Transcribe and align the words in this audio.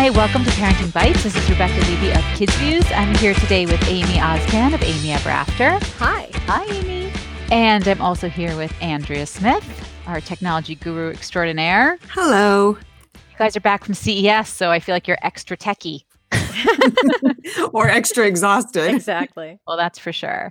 Hi, 0.00 0.08
welcome 0.08 0.44
to 0.44 0.50
Parenting 0.52 0.90
Bites. 0.94 1.24
This 1.24 1.36
is 1.36 1.50
Rebecca 1.50 1.74
Levey 1.74 2.08
of 2.12 2.22
KidzVuz. 2.38 2.90
I'm 2.96 3.14
here 3.16 3.34
today 3.34 3.66
with 3.66 3.86
Amy 3.86 4.14
Oztan 4.14 4.72
of 4.72 4.82
Amy 4.82 5.12
Ever 5.12 5.28
After. 5.28 5.78
Hi. 5.98 6.30
Hi, 6.46 6.64
Amy. 6.74 7.12
And 7.52 7.86
I'm 7.86 8.00
also 8.00 8.30
here 8.30 8.56
with 8.56 8.72
Andrea 8.80 9.26
Smith, 9.26 9.62
our 10.06 10.22
technology 10.22 10.74
guru 10.76 11.10
extraordinaire. 11.10 11.98
Hello. 12.08 12.78
You 13.12 13.36
guys 13.36 13.58
are 13.58 13.60
back 13.60 13.84
from 13.84 13.92
CES, 13.92 14.48
so 14.48 14.70
I 14.70 14.80
feel 14.80 14.94
like 14.94 15.06
you're 15.06 15.18
extra 15.20 15.54
techie. 15.54 16.04
or 17.74 17.86
extra 17.86 18.26
exhausted. 18.26 18.94
Exactly. 18.94 19.58
Well, 19.66 19.76
that's 19.76 19.98
for 19.98 20.14
sure. 20.14 20.50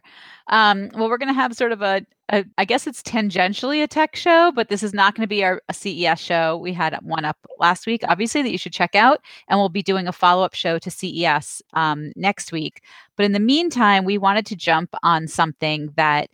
Um, 0.50 0.90
well, 0.96 1.10
we're 1.10 1.18
going 1.18 1.34
to 1.34 1.34
have 1.34 1.56
sort 1.56 1.72
of 1.72 1.82
a, 1.82 2.06
a, 2.30 2.44
I 2.58 2.66
guess 2.66 2.88
it's 2.88 3.04
tangentially 3.04 3.84
a 3.84 3.88
tech 3.88 4.16
show, 4.16 4.52
but 4.54 4.70
this 4.70 4.82
is 4.82 4.94
not 4.94 5.16
going 5.16 5.24
to 5.24 5.28
be 5.28 5.44
our 5.44 5.62
a 5.70 5.74
CES 5.74 6.20
show. 6.20 6.58
We 6.58 6.74
had 6.74 6.98
one 7.04 7.24
up 7.24 7.38
last 7.60 7.86
week, 7.86 8.02
obviously, 8.08 8.42
that 8.42 8.52
you 8.52 8.58
should 8.58 8.74
check 8.74 8.96
out. 8.96 9.22
And 9.48 9.60
we'll 9.60 9.70
be 9.70 9.84
doing 9.84 10.08
a 10.08 10.12
follow 10.12 10.44
up 10.44 10.56
show 10.56 10.80
to 10.80 10.92
CES 10.92 11.62
um, 11.74 12.12
next 12.16 12.52
week. 12.52 12.82
But 13.16 13.26
in 13.26 13.32
the 13.32 13.40
meantime, 13.40 14.06
we 14.06 14.18
wanted 14.18 14.46
to 14.48 14.56
jump 14.56 14.96
on 15.04 15.28
something 15.28 15.94
that 15.96 16.30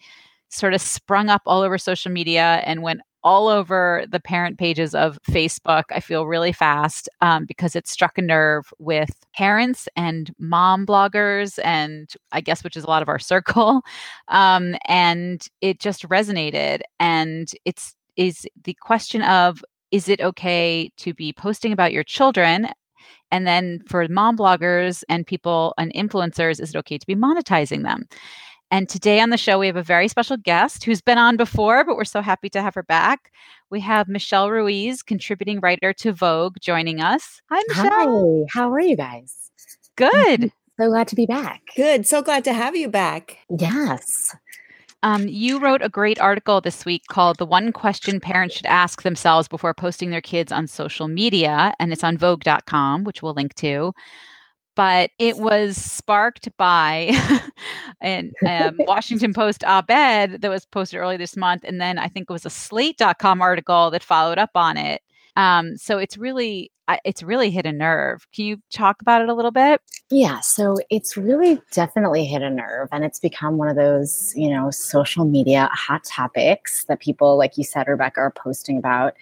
sort 0.50 0.74
of 0.74 0.82
sprung 0.82 1.30
up 1.30 1.42
all 1.46 1.62
over 1.62 1.78
social 1.78 2.12
media 2.12 2.62
and 2.66 2.82
went 2.82 3.02
all 3.26 3.48
over 3.48 4.06
the 4.08 4.20
parent 4.20 4.58
pages 4.60 4.96
of 4.96 5.20
Facebook. 5.30 5.84
I 5.90 6.00
feel 6.00 6.28
really 6.28 6.54
fast 6.54 7.10
um, 7.22 7.46
because 7.46 7.76
it 7.76 7.88
struck 7.88 8.18
a 8.18 8.22
nerve 8.22 8.72
with 8.80 9.10
parents 9.36 9.90
and 9.98 10.34
mom 10.40 10.86
bloggers, 10.86 11.60
and 11.64 12.10
I 12.32 12.40
guess 12.40 12.64
which 12.64 12.78
is 12.78 12.84
a 12.84 12.88
lot 12.88 13.02
of 13.02 13.10
our 13.10 13.20
circle. 13.34 13.82
Um, 14.30 14.76
and 14.88 15.46
it 15.60 15.80
just 15.80 16.08
resonated. 16.08 16.82
And 17.00 17.52
it's 17.66 17.96
is 18.16 18.48
the 18.64 18.76
question 18.76 19.22
of 19.24 19.62
is 19.92 20.08
it 20.08 20.22
okay 20.22 20.90
to 20.98 21.14
be 21.14 21.34
posting 21.34 21.74
about 21.74 21.92
your 21.92 22.04
children 22.04 22.70
and 23.32 23.46
then 23.46 23.82
for 23.88 24.08
mom 24.08 24.38
bloggers 24.38 25.04
and 25.10 25.26
people 25.26 25.74
and 25.78 25.94
influencers, 25.94 26.62
is 26.62 26.70
it 26.74 26.78
okay 26.78 26.98
to 26.98 27.08
be 27.08 27.16
monetizing 27.16 27.84
them? 27.84 28.08
And 28.72 28.90
today 28.90 29.20
on 29.20 29.30
the 29.30 29.38
show, 29.38 29.60
we 29.60 29.68
have 29.68 29.76
a 29.76 29.84
very 29.84 30.08
special 30.08 30.38
guest 30.38 30.84
who's 30.84 31.02
been 31.02 31.18
on 31.18 31.38
before, 31.38 31.86
but 31.86 31.96
we're 31.96 32.04
so 32.04 32.22
happy 32.22 32.50
to 32.50 32.62
have 32.62 32.74
her 32.76 32.84
back. 32.84 33.32
We 33.70 33.80
have 33.82 34.08
Michelle 34.08 34.50
Ruiz, 34.50 35.04
contributing 35.04 35.60
writer 35.60 35.94
to 35.94 36.12
Vogue, 36.12 36.58
joining 36.62 37.00
us. 37.00 37.42
Hi, 37.52 37.62
Michelle. 37.68 38.46
Hi, 38.50 38.60
how 38.60 38.72
are 38.72 38.80
you 38.80 38.96
guys? 38.96 39.52
Good. 39.96 40.52
So 40.78 40.90
glad 40.90 41.08
to 41.08 41.16
be 41.16 41.26
back. 41.26 41.62
Good. 41.78 42.06
So 42.06 42.22
glad 42.22 42.44
to 42.44 42.54
have 42.54 42.76
you 42.76 42.90
back. 42.90 43.38
Yes. 43.50 44.36
Um, 45.04 45.26
you 45.26 45.58
wrote 45.58 45.82
a 45.82 45.88
great 45.88 46.20
article 46.20 46.60
this 46.60 46.84
week 46.84 47.04
called 47.08 47.38
The 47.38 47.46
One 47.46 47.72
Question 47.72 48.20
Parents 48.20 48.56
Should 48.56 48.66
Ask 48.66 49.04
Themselves 49.04 49.48
Before 49.48 49.74
Posting 49.74 50.10
Their 50.10 50.20
Kids 50.20 50.52
on 50.52 50.68
Social 50.68 51.08
Media, 51.08 51.74
and 51.80 51.94
it's 51.94 52.04
on 52.04 52.18
Vogue.com, 52.18 53.06
which 53.06 53.24
we'll 53.24 53.34
link 53.34 53.54
to 53.56 53.94
but 54.76 55.12
it 55.20 55.38
was 55.38 55.78
sparked 55.78 56.50
by 56.58 57.12
an 58.02 58.34
um, 58.46 58.76
Washington 58.80 59.34
Post 59.34 59.64
op 59.64 59.90
ed 59.90 60.42
that 60.42 60.50
was 60.50 60.66
posted 60.66 61.00
early 61.00 61.18
this 61.18 61.36
month. 61.36 61.64
And 61.66 61.82
then 61.82 61.98
I 61.98 62.08
think 62.08 62.30
it 62.30 62.34
was 62.34 62.46
a 62.46 62.50
slate.com 62.50 63.42
article 63.42 63.90
that 63.92 64.04
followed 64.04 64.38
up 64.38 64.52
on 64.56 64.78
it. 64.78 65.02
Um, 65.38 65.76
so 65.78 65.98
it's 65.98 66.18
really, 66.18 66.72
it's 67.04 67.24
really 67.24 67.52
hit 67.52 67.66
a 67.66 67.72
nerve. 67.72 68.26
Can 68.34 68.46
you 68.46 68.58
talk 68.72 69.02
about 69.02 69.22
it 69.22 69.30
a 69.30 69.34
little 69.34 69.52
bit? 69.52 69.82
Yeah, 70.10 70.40
so 70.40 70.78
it's 70.90 71.18
really 71.18 71.62
definitely 71.72 72.26
hit 72.26 72.42
a 72.42 72.50
nerve, 72.50 72.88
and 72.92 73.04
it's 73.04 73.20
become 73.20 73.58
one 73.58 73.68
of 73.68 73.76
those, 73.76 74.34
you 74.36 74.50
know, 74.50 74.70
social 74.72 75.26
media 75.26 75.68
hot 75.74 76.04
topics 76.06 76.86
that 76.86 77.00
people, 77.00 77.38
like 77.38 77.58
you 77.58 77.64
said, 77.64 77.88
Rebecca, 77.88 78.22
are 78.22 78.32
posting 78.32 78.78
about. 78.78 79.14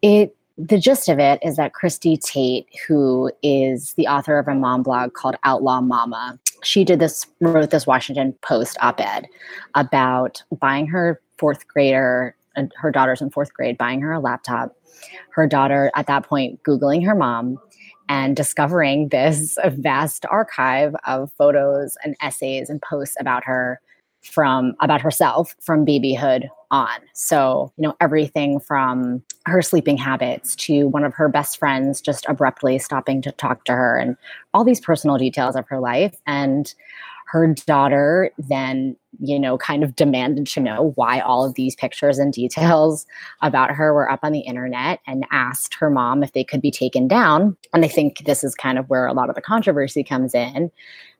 It 0.00 0.34
the 0.58 0.78
gist 0.78 1.08
of 1.08 1.18
it 1.18 1.38
is 1.42 1.56
that 1.56 1.72
Christie 1.72 2.16
Tate, 2.16 2.66
who 2.86 3.30
is 3.42 3.94
the 3.94 4.06
author 4.06 4.38
of 4.38 4.48
a 4.48 4.54
mom 4.54 4.82
blog 4.82 5.14
called 5.14 5.36
Outlaw 5.44 5.80
Mama, 5.80 6.38
she 6.62 6.84
did 6.84 6.98
this, 6.98 7.26
wrote 7.40 7.70
this 7.70 7.86
Washington 7.86 8.34
Post 8.42 8.76
op 8.80 9.00
ed 9.00 9.26
about 9.74 10.42
buying 10.60 10.86
her 10.86 11.20
fourth 11.38 11.66
grader, 11.66 12.36
her 12.76 12.90
daughter's 12.90 13.20
in 13.20 13.30
fourth 13.30 13.52
grade, 13.52 13.78
buying 13.78 14.00
her 14.00 14.12
a 14.12 14.20
laptop. 14.20 14.76
Her 15.30 15.46
daughter, 15.46 15.90
at 15.96 16.06
that 16.06 16.24
point, 16.24 16.62
Googling 16.62 17.04
her 17.04 17.14
mom 17.14 17.58
and 18.08 18.36
discovering 18.36 19.08
this 19.10 19.56
vast 19.64 20.26
archive 20.26 20.94
of 21.06 21.32
photos 21.32 21.96
and 22.04 22.14
essays 22.20 22.68
and 22.68 22.80
posts 22.82 23.16
about 23.18 23.44
her 23.44 23.80
from 24.22 24.74
about 24.80 25.00
herself 25.00 25.56
from 25.60 25.84
babyhood 25.84 26.48
on. 26.70 27.00
So, 27.12 27.72
you 27.76 27.82
know, 27.82 27.96
everything 28.00 28.60
from 28.60 29.22
her 29.46 29.62
sleeping 29.62 29.96
habits 29.96 30.54
to 30.56 30.88
one 30.88 31.04
of 31.04 31.14
her 31.14 31.28
best 31.28 31.58
friends 31.58 32.00
just 32.00 32.24
abruptly 32.28 32.78
stopping 32.78 33.22
to 33.22 33.32
talk 33.32 33.64
to 33.64 33.72
her 33.72 33.96
and 33.96 34.16
all 34.54 34.64
these 34.64 34.80
personal 34.80 35.18
details 35.18 35.56
of 35.56 35.66
her 35.68 35.80
life. 35.80 36.16
And 36.26 36.72
her 37.26 37.54
daughter 37.66 38.30
then, 38.36 38.94
you 39.20 39.40
know, 39.40 39.56
kind 39.56 39.82
of 39.82 39.96
demanded 39.96 40.46
to 40.46 40.60
know 40.60 40.92
why 40.96 41.18
all 41.20 41.46
of 41.46 41.54
these 41.54 41.74
pictures 41.74 42.18
and 42.18 42.32
details 42.32 43.06
about 43.40 43.70
her 43.70 43.94
were 43.94 44.10
up 44.10 44.20
on 44.22 44.32
the 44.32 44.40
internet 44.40 45.00
and 45.06 45.26
asked 45.30 45.74
her 45.74 45.88
mom 45.88 46.22
if 46.22 46.32
they 46.32 46.44
could 46.44 46.60
be 46.60 46.70
taken 46.70 47.08
down. 47.08 47.56
And 47.72 47.86
I 47.86 47.88
think 47.88 48.24
this 48.26 48.44
is 48.44 48.54
kind 48.54 48.78
of 48.78 48.88
where 48.90 49.06
a 49.06 49.14
lot 49.14 49.30
of 49.30 49.34
the 49.34 49.40
controversy 49.40 50.04
comes 50.04 50.34
in 50.34 50.70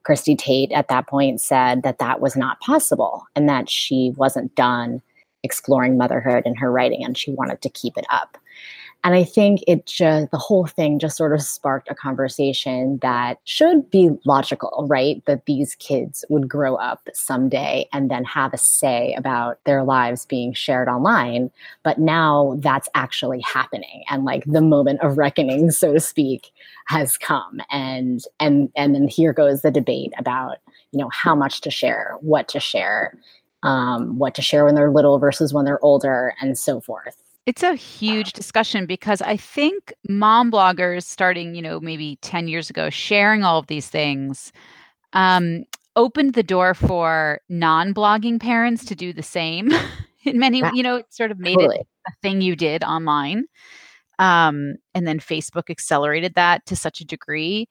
Christie 0.02 0.36
Tate 0.36 0.72
at 0.72 0.88
that 0.88 1.06
point 1.06 1.40
said 1.40 1.82
that 1.82 1.98
that 1.98 2.20
was 2.20 2.36
not 2.36 2.60
possible 2.60 3.24
and 3.34 3.48
that 3.48 3.70
she 3.70 4.12
wasn't 4.16 4.54
done 4.54 5.00
exploring 5.42 5.96
motherhood 5.96 6.42
in 6.46 6.54
her 6.54 6.70
writing 6.70 7.04
and 7.04 7.16
she 7.16 7.30
wanted 7.32 7.60
to 7.62 7.68
keep 7.68 7.96
it 7.96 8.06
up. 8.10 8.38
And 9.04 9.16
I 9.16 9.24
think 9.24 9.64
it 9.66 9.86
just, 9.86 10.30
the 10.30 10.38
whole 10.38 10.66
thing 10.66 11.00
just 11.00 11.16
sort 11.16 11.32
of 11.32 11.42
sparked 11.42 11.90
a 11.90 11.94
conversation 11.94 12.98
that 13.02 13.38
should 13.42 13.90
be 13.90 14.10
logical, 14.24 14.86
right? 14.88 15.20
That 15.26 15.46
these 15.46 15.74
kids 15.74 16.24
would 16.28 16.48
grow 16.48 16.76
up 16.76 17.08
someday 17.12 17.88
and 17.92 18.12
then 18.12 18.24
have 18.24 18.54
a 18.54 18.58
say 18.58 19.12
about 19.18 19.58
their 19.64 19.82
lives 19.82 20.24
being 20.24 20.52
shared 20.52 20.86
online. 20.86 21.50
But 21.82 21.98
now 21.98 22.54
that's 22.60 22.88
actually 22.94 23.40
happening. 23.40 24.04
And 24.08 24.24
like 24.24 24.44
the 24.44 24.60
moment 24.62 25.00
of 25.00 25.18
reckoning, 25.18 25.72
so 25.72 25.92
to 25.92 26.00
speak, 26.00 26.52
has 26.86 27.18
come. 27.18 27.60
And, 27.72 28.22
and, 28.38 28.70
and 28.76 28.94
then 28.94 29.08
here 29.08 29.32
goes 29.32 29.62
the 29.62 29.72
debate 29.72 30.12
about, 30.16 30.58
you 30.92 31.00
know, 31.00 31.10
how 31.12 31.34
much 31.34 31.60
to 31.62 31.72
share, 31.72 32.16
what 32.20 32.46
to 32.48 32.60
share, 32.60 33.18
um, 33.62 34.18
what 34.18 34.34
to 34.34 34.42
share 34.42 34.64
when 34.64 34.74
they're 34.74 34.90
little 34.90 35.18
versus 35.18 35.52
when 35.52 35.64
they're 35.64 35.84
older, 35.84 36.34
and 36.40 36.58
so 36.58 36.80
forth. 36.80 37.16
It's 37.44 37.62
a 37.62 37.74
huge 37.74 38.32
discussion 38.34 38.86
because 38.86 39.20
I 39.20 39.36
think 39.36 39.92
mom 40.08 40.52
bloggers 40.52 41.02
starting, 41.02 41.54
you 41.56 41.62
know, 41.62 41.80
maybe 41.80 42.16
10 42.22 42.46
years 42.46 42.70
ago, 42.70 42.88
sharing 42.88 43.42
all 43.42 43.58
of 43.58 43.66
these 43.66 43.88
things 43.88 44.52
um, 45.12 45.64
opened 45.96 46.34
the 46.34 46.44
door 46.44 46.72
for 46.74 47.40
non 47.48 47.94
blogging 47.94 48.40
parents 48.40 48.84
to 48.84 48.94
do 48.94 49.12
the 49.12 49.22
same. 49.22 49.72
In 50.24 50.38
many, 50.38 50.60
yeah. 50.60 50.70
you 50.72 50.84
know, 50.84 50.96
it 50.96 51.12
sort 51.12 51.32
of 51.32 51.40
made 51.40 51.56
totally. 51.56 51.78
it 51.80 51.86
a 52.06 52.12
thing 52.22 52.40
you 52.40 52.54
did 52.54 52.84
online. 52.84 53.46
Um, 54.20 54.76
and 54.94 55.06
then 55.06 55.18
Facebook 55.18 55.68
accelerated 55.68 56.34
that 56.34 56.64
to 56.66 56.76
such 56.76 57.00
a 57.00 57.04
degree. 57.04 57.68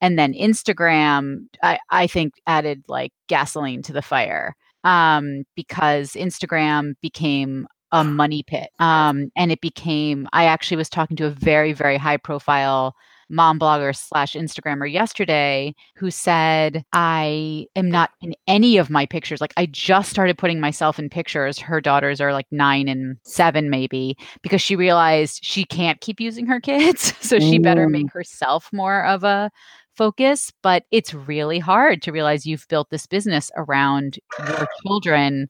And 0.00 0.18
then 0.18 0.32
Instagram, 0.32 1.46
I, 1.62 1.78
I 1.90 2.08
think, 2.08 2.34
added 2.48 2.82
like 2.88 3.12
gasoline 3.28 3.82
to 3.82 3.92
the 3.92 4.02
fire 4.02 4.56
um, 4.84 5.44
because 5.54 6.12
Instagram 6.12 6.94
became 7.02 7.66
a 7.92 8.02
money 8.02 8.42
pit. 8.42 8.70
Um, 8.78 9.30
and 9.36 9.52
it 9.52 9.60
became, 9.60 10.26
I 10.32 10.46
actually 10.46 10.78
was 10.78 10.88
talking 10.88 11.16
to 11.18 11.26
a 11.26 11.30
very, 11.30 11.72
very 11.72 11.98
high 11.98 12.16
profile 12.16 12.96
mom 13.28 13.58
blogger 13.58 13.96
slash 13.96 14.34
Instagrammer 14.34 14.90
yesterday 14.90 15.74
who 15.96 16.10
said, 16.10 16.84
I 16.92 17.66
am 17.76 17.90
not 17.90 18.10
in 18.20 18.34
any 18.46 18.76
of 18.76 18.90
my 18.90 19.06
pictures. 19.06 19.40
Like, 19.40 19.54
I 19.56 19.66
just 19.66 20.10
started 20.10 20.38
putting 20.38 20.60
myself 20.60 20.98
in 20.98 21.08
pictures. 21.08 21.58
Her 21.58 21.80
daughters 21.80 22.20
are 22.20 22.32
like 22.32 22.46
nine 22.50 22.88
and 22.88 23.16
seven, 23.24 23.70
maybe, 23.70 24.16
because 24.42 24.60
she 24.60 24.76
realized 24.76 25.40
she 25.42 25.64
can't 25.64 26.00
keep 26.00 26.20
using 26.20 26.46
her 26.46 26.60
kids. 26.60 27.14
so 27.20 27.38
she 27.38 27.58
better 27.58 27.88
make 27.88 28.06
mm. 28.06 28.12
herself 28.12 28.68
more 28.72 29.04
of 29.04 29.24
a 29.24 29.50
focus. 29.94 30.52
But 30.62 30.84
it's 30.90 31.14
really 31.14 31.58
hard 31.58 32.02
to 32.02 32.12
realize 32.12 32.46
you've 32.46 32.68
built 32.68 32.90
this 32.90 33.06
business 33.06 33.50
around 33.56 34.18
your 34.46 34.68
children 34.82 35.48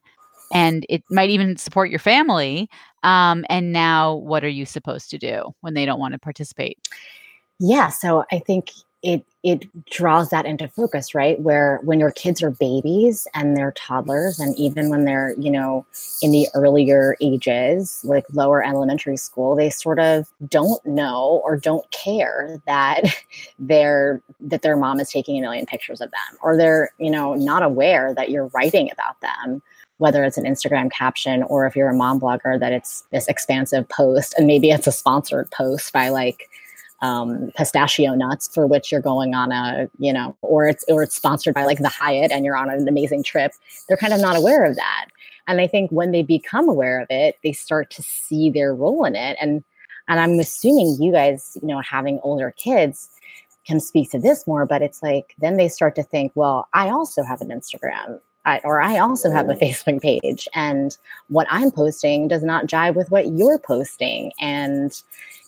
and 0.53 0.85
it 0.87 1.03
might 1.09 1.31
even 1.31 1.57
support 1.57 1.89
your 1.89 1.99
family. 1.99 2.69
Um, 3.01 3.43
and 3.49 3.73
now, 3.73 4.15
what 4.15 4.43
are 4.43 4.49
you 4.49 4.65
supposed 4.65 5.09
to 5.11 5.17
do 5.17 5.53
when 5.61 5.73
they 5.73 5.85
don't 5.85 5.99
want 5.99 6.13
to 6.13 6.19
participate? 6.19 6.77
Yeah, 7.59 7.89
so 7.89 8.23
I 8.31 8.39
think 8.39 8.71
it 9.03 9.25
it 9.43 9.67
draws 9.89 10.29
that 10.29 10.45
into 10.45 10.69
focus, 10.69 11.13
right? 11.13 11.37
Where 11.41 11.81
when 11.83 11.99
your 11.99 12.11
kids 12.11 12.41
are 12.41 12.51
babies 12.51 13.27
and 13.33 13.57
they're 13.57 13.73
toddlers, 13.73 14.39
and 14.39 14.57
even 14.57 14.89
when 14.89 15.03
they're 15.03 15.35
you 15.37 15.51
know 15.51 15.85
in 16.21 16.31
the 16.31 16.47
earlier 16.55 17.17
ages, 17.19 17.99
like 18.05 18.25
lower 18.31 18.65
elementary 18.65 19.17
school, 19.17 19.55
they 19.55 19.69
sort 19.69 19.99
of 19.99 20.27
don't 20.47 20.83
know 20.85 21.41
or 21.43 21.57
don't 21.57 21.89
care 21.91 22.61
that 22.65 23.01
they're 23.59 24.21
that 24.39 24.61
their 24.61 24.77
mom 24.77 25.01
is 25.01 25.11
taking 25.11 25.37
a 25.37 25.41
million 25.41 25.65
pictures 25.65 25.99
of 25.99 26.09
them, 26.09 26.37
or 26.41 26.55
they're 26.55 26.91
you 26.97 27.11
know 27.11 27.35
not 27.35 27.61
aware 27.61 28.13
that 28.13 28.31
you're 28.31 28.47
writing 28.47 28.89
about 28.91 29.19
them 29.21 29.61
whether 29.97 30.23
it's 30.23 30.39
an 30.39 30.43
Instagram 30.43 30.91
caption 30.91 31.43
or 31.43 31.65
if 31.65 31.75
you're 31.75 31.87
a 31.87 31.95
mom 31.95 32.19
blogger, 32.19 32.59
that 32.59 32.73
it's 32.73 33.03
this 33.11 33.27
expansive 33.27 33.87
post 33.87 34.33
and 34.37 34.47
maybe 34.47 34.69
it's 34.69 34.87
a 34.87 34.91
sponsored 34.91 35.49
post 35.51 35.93
by 35.93 36.09
like 36.09 36.49
um, 37.03 37.51
pistachio 37.55 38.15
nuts 38.15 38.47
for 38.47 38.65
which 38.65 38.91
you're 38.91 39.01
going 39.01 39.35
on 39.35 39.51
a 39.51 39.89
you 39.99 40.11
know 40.11 40.35
or 40.41 40.67
it's 40.67 40.83
or 40.87 41.03
it's 41.03 41.15
sponsored 41.15 41.53
by 41.53 41.65
like 41.65 41.79
the 41.79 41.89
hyatt 41.89 42.31
and 42.31 42.45
you're 42.45 42.55
on 42.55 42.69
an 42.69 42.87
amazing 42.87 43.23
trip. 43.23 43.51
They're 43.87 43.97
kind 43.97 44.13
of 44.13 44.21
not 44.21 44.35
aware 44.35 44.65
of 44.65 44.75
that. 44.75 45.07
And 45.47 45.59
i 45.59 45.67
think 45.67 45.91
when 45.91 46.11
they 46.11 46.23
become 46.23 46.69
aware 46.69 47.01
of 47.01 47.07
it 47.09 47.35
they 47.43 47.51
start 47.51 47.89
to 47.91 48.01
see 48.01 48.49
their 48.49 48.73
role 48.73 49.05
in 49.05 49.15
it. 49.15 49.37
And 49.39 49.63
and 50.07 50.19
i'm 50.19 50.39
assuming 50.39 50.97
you 50.99 51.11
guys 51.11 51.57
you 51.61 51.67
know 51.67 51.81
having 51.81 52.19
older 52.23 52.51
kids 52.51 53.09
can 53.65 53.79
speak 53.79 54.11
to 54.11 54.19
this 54.19 54.45
more 54.45 54.65
but 54.65 54.81
it's 54.81 55.01
like 55.01 55.33
then 55.39 55.57
they 55.57 55.67
start 55.67 55.95
to 55.95 56.03
think 56.03 56.31
well 56.35 56.67
i 56.73 56.89
also 56.89 57.23
have 57.23 57.41
an 57.41 57.49
instagram 57.49 58.19
I, 58.45 58.59
or 58.63 58.81
I 58.81 58.97
also 58.99 59.31
have 59.31 59.49
a 59.49 59.53
Facebook 59.63 60.01
page, 60.01 60.47
and 60.53 60.97
what 61.29 61.47
I'm 61.49 61.71
posting 61.71 62.27
does 62.27 62.43
not 62.43 62.67
jive 62.67 62.95
with 62.95 63.11
what 63.11 63.27
you're 63.33 63.59
posting. 63.59 64.31
And, 64.39 64.91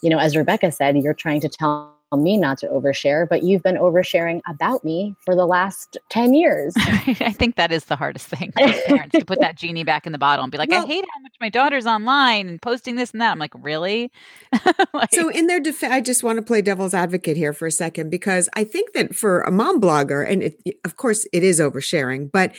you 0.02 0.10
know, 0.10 0.20
as 0.20 0.36
Rebecca 0.36 0.72
said, 0.72 0.98
you're 0.98 1.14
trying 1.14 1.42
to 1.42 1.50
tell 1.50 1.96
me 2.18 2.38
not 2.38 2.58
to 2.60 2.68
overshare, 2.68 3.28
but 3.28 3.44
you've 3.44 3.64
been 3.64 3.76
oversharing 3.76 4.42
about 4.48 4.84
me 4.84 5.16
for 5.22 5.36
the 5.36 5.46
last 5.46 5.98
10 6.10 6.34
years. 6.34 6.74
I 6.78 7.34
think 7.38 7.56
that 7.56 7.72
is 7.72 7.86
the 7.86 7.96
hardest 7.96 8.28
thing 8.28 8.52
for 8.52 8.72
parents 8.88 9.18
to 9.18 9.26
put 9.26 9.40
that 9.40 9.56
genie 9.58 9.84
back 9.84 10.06
in 10.06 10.12
the 10.12 10.18
bottle 10.18 10.44
and 10.44 10.52
be 10.52 10.58
like, 10.58 10.70
well, 10.70 10.84
I 10.84 10.88
hate 10.88 11.06
how 11.14 11.22
much 11.22 11.34
my 11.40 11.50
daughter's 11.50 11.86
online 11.86 12.48
and 12.48 12.62
posting 12.62 12.96
this 12.96 13.12
and 13.12 13.22
that. 13.22 13.32
I'm 13.32 13.40
like, 13.40 13.54
really? 13.56 14.12
like, 14.94 15.14
so, 15.14 15.30
in 15.30 15.48
their 15.48 15.60
defense, 15.60 15.94
I 15.94 16.02
just 16.02 16.24
want 16.24 16.38
to 16.38 16.42
play 16.42 16.62
devil's 16.62 16.94
advocate 16.94 17.38
here 17.38 17.54
for 17.54 17.68
a 17.68 17.72
second 17.72 18.10
because 18.10 18.50
I 18.54 18.64
think 18.64 18.94
that 18.94 19.16
for 19.16 19.42
a 19.42 19.52
mom 19.52 19.82
blogger, 19.82 20.30
and 20.30 20.44
it, 20.44 20.60
of 20.84 20.98
course 20.98 21.28
it 21.34 21.44
is 21.44 21.60
oversharing, 21.60 22.32
but 22.32 22.54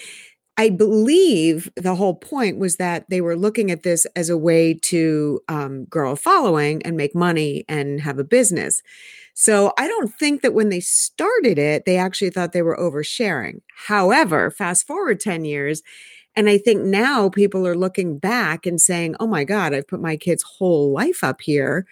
I 0.58 0.70
believe 0.70 1.70
the 1.76 1.94
whole 1.94 2.14
point 2.14 2.58
was 2.58 2.76
that 2.76 3.08
they 3.10 3.20
were 3.20 3.36
looking 3.36 3.70
at 3.70 3.82
this 3.82 4.06
as 4.16 4.30
a 4.30 4.38
way 4.38 4.72
to 4.84 5.40
um, 5.48 5.84
grow 5.84 6.12
a 6.12 6.16
following 6.16 6.82
and 6.82 6.96
make 6.96 7.14
money 7.14 7.64
and 7.68 8.00
have 8.00 8.18
a 8.18 8.24
business. 8.24 8.80
So 9.34 9.72
I 9.78 9.86
don't 9.86 10.14
think 10.14 10.40
that 10.42 10.54
when 10.54 10.70
they 10.70 10.80
started 10.80 11.58
it, 11.58 11.84
they 11.84 11.98
actually 11.98 12.30
thought 12.30 12.52
they 12.52 12.62
were 12.62 12.76
oversharing. 12.78 13.60
However, 13.88 14.50
fast 14.50 14.86
forward 14.86 15.20
10 15.20 15.44
years, 15.44 15.82
and 16.36 16.48
I 16.50 16.58
think 16.58 16.82
now 16.84 17.30
people 17.30 17.66
are 17.66 17.76
looking 17.76 18.18
back 18.18 18.66
and 18.66 18.80
saying, 18.80 19.16
oh 19.20 19.26
my 19.26 19.44
God, 19.44 19.74
I've 19.74 19.88
put 19.88 20.00
my 20.02 20.16
kid's 20.18 20.44
whole 20.44 20.92
life 20.92 21.24
up 21.24 21.42
here. 21.42 21.86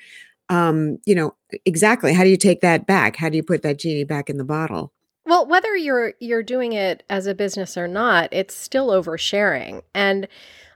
Um, 0.50 0.98
you 1.06 1.16
know, 1.16 1.36
exactly. 1.66 2.14
How 2.14 2.24
do 2.24 2.30
you 2.30 2.38
take 2.38 2.62
that 2.62 2.86
back? 2.86 3.16
How 3.16 3.30
do 3.30 3.36
you 3.38 3.44
put 3.44 3.62
that 3.64 3.80
genie 3.80 4.04
back 4.04 4.30
in 4.30 4.38
the 4.38 4.44
bottle? 4.46 4.93
Well, 5.26 5.46
whether 5.46 5.74
you're 5.76 6.14
you're 6.20 6.42
doing 6.42 6.72
it 6.72 7.02
as 7.08 7.26
a 7.26 7.34
business 7.34 7.76
or 7.76 7.88
not, 7.88 8.28
it's 8.32 8.54
still 8.54 8.88
oversharing. 8.88 9.82
And 9.94 10.28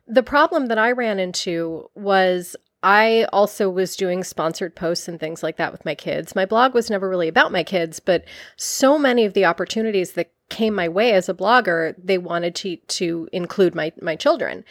the 0.07 0.23
problem 0.23 0.67
that 0.67 0.79
I 0.79 0.93
ran 0.93 1.19
into 1.19 1.91
was 1.95 2.57
I 2.83 3.27
also 3.33 3.69
was 3.69 3.97
doing 3.97 4.23
sponsored 4.23 4.77
posts 4.77 5.09
and 5.09 5.19
things 5.19 5.43
like 5.43 5.57
that 5.57 5.73
with 5.73 5.85
my 5.85 5.95
kids. 5.95 6.37
My 6.37 6.47
blog 6.47 6.75
was 6.75 6.91
never 6.91 7.09
really 7.09 7.29
about 7.29 7.53
my 7.53 7.65
kids, 7.65 7.99
but 8.01 8.25
so 8.57 8.99
many 8.99 9.25
of 9.25 9.35
the 9.35 9.45
opportunities 9.45 10.13
that 10.13 10.31
came 10.49 10.75
my 10.75 10.89
way 10.89 11.13
as 11.13 11.29
a 11.29 11.35
blogger, 11.35 11.95
they 12.03 12.19
wanted 12.19 12.55
to 12.57 12.77
to 12.77 13.29
include 13.33 13.75
my 13.75 13.93
my 14.01 14.17
children. 14.17 14.65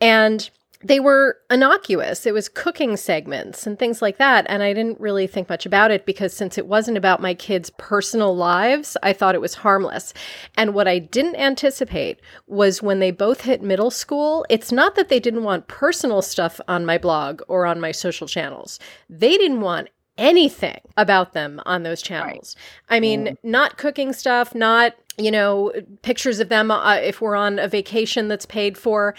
And 0.00 0.50
they 0.84 1.00
were 1.00 1.38
innocuous. 1.50 2.26
It 2.26 2.34
was 2.34 2.48
cooking 2.48 2.96
segments 2.96 3.66
and 3.66 3.78
things 3.78 4.02
like 4.02 4.18
that. 4.18 4.46
And 4.48 4.62
I 4.62 4.72
didn't 4.72 5.00
really 5.00 5.26
think 5.26 5.48
much 5.48 5.66
about 5.66 5.90
it 5.90 6.06
because 6.06 6.32
since 6.32 6.58
it 6.58 6.66
wasn't 6.66 6.96
about 6.96 7.20
my 7.20 7.34
kids' 7.34 7.70
personal 7.78 8.36
lives, 8.36 8.96
I 9.02 9.12
thought 9.12 9.34
it 9.34 9.40
was 9.40 9.54
harmless. 9.54 10.12
And 10.56 10.74
what 10.74 10.88
I 10.88 10.98
didn't 10.98 11.36
anticipate 11.36 12.20
was 12.46 12.82
when 12.82 12.98
they 12.98 13.10
both 13.10 13.42
hit 13.42 13.62
middle 13.62 13.90
school, 13.90 14.44
it's 14.48 14.72
not 14.72 14.94
that 14.96 15.08
they 15.08 15.20
didn't 15.20 15.44
want 15.44 15.68
personal 15.68 16.22
stuff 16.22 16.60
on 16.68 16.86
my 16.86 16.98
blog 16.98 17.42
or 17.48 17.66
on 17.66 17.80
my 17.80 17.92
social 17.92 18.26
channels. 18.26 18.78
They 19.08 19.36
didn't 19.36 19.60
want 19.60 19.88
anything 20.18 20.80
about 20.96 21.32
them 21.32 21.60
on 21.64 21.82
those 21.82 22.02
channels. 22.02 22.56
Right. 22.90 22.96
I 22.96 23.00
mean, 23.00 23.26
mm. 23.26 23.36
not 23.42 23.78
cooking 23.78 24.12
stuff, 24.12 24.54
not 24.54 24.94
you 25.18 25.30
know 25.30 25.72
pictures 26.00 26.40
of 26.40 26.48
them 26.48 26.70
uh, 26.70 26.94
if 26.94 27.20
we're 27.20 27.36
on 27.36 27.58
a 27.58 27.68
vacation 27.68 28.28
that's 28.28 28.46
paid 28.46 28.78
for 28.78 29.14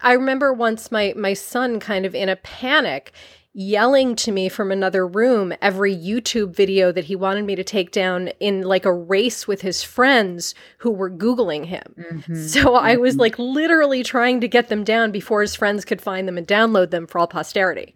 I 0.00 0.12
remember 0.12 0.52
once 0.52 0.90
my 0.90 1.14
my 1.16 1.34
son 1.34 1.80
kind 1.80 2.06
of 2.06 2.14
in 2.14 2.28
a 2.28 2.36
panic 2.36 3.12
yelling 3.58 4.14
to 4.14 4.30
me 4.30 4.50
from 4.50 4.70
another 4.70 5.06
room 5.06 5.50
every 5.62 5.96
YouTube 5.96 6.54
video 6.54 6.92
that 6.92 7.04
he 7.04 7.16
wanted 7.16 7.42
me 7.46 7.54
to 7.56 7.64
take 7.64 7.90
down 7.90 8.28
in 8.38 8.60
like 8.60 8.84
a 8.84 8.92
race 8.92 9.48
with 9.48 9.62
his 9.62 9.82
friends 9.82 10.54
who 10.78 10.90
were 10.90 11.10
Googling 11.10 11.64
him. 11.64 11.94
Mm-hmm. 11.98 12.34
So. 12.34 12.74
I 12.74 12.96
was 12.96 13.14
mm-hmm. 13.14 13.20
like 13.20 13.38
literally 13.38 14.02
trying 14.02 14.42
to 14.42 14.48
get 14.48 14.68
them 14.68 14.84
down 14.84 15.10
before 15.10 15.40
his 15.40 15.54
friends 15.54 15.86
could 15.86 16.02
find 16.02 16.28
them 16.28 16.36
and 16.36 16.46
download 16.46 16.90
them 16.90 17.06
for 17.06 17.18
all 17.18 17.26
posterity. 17.26 17.95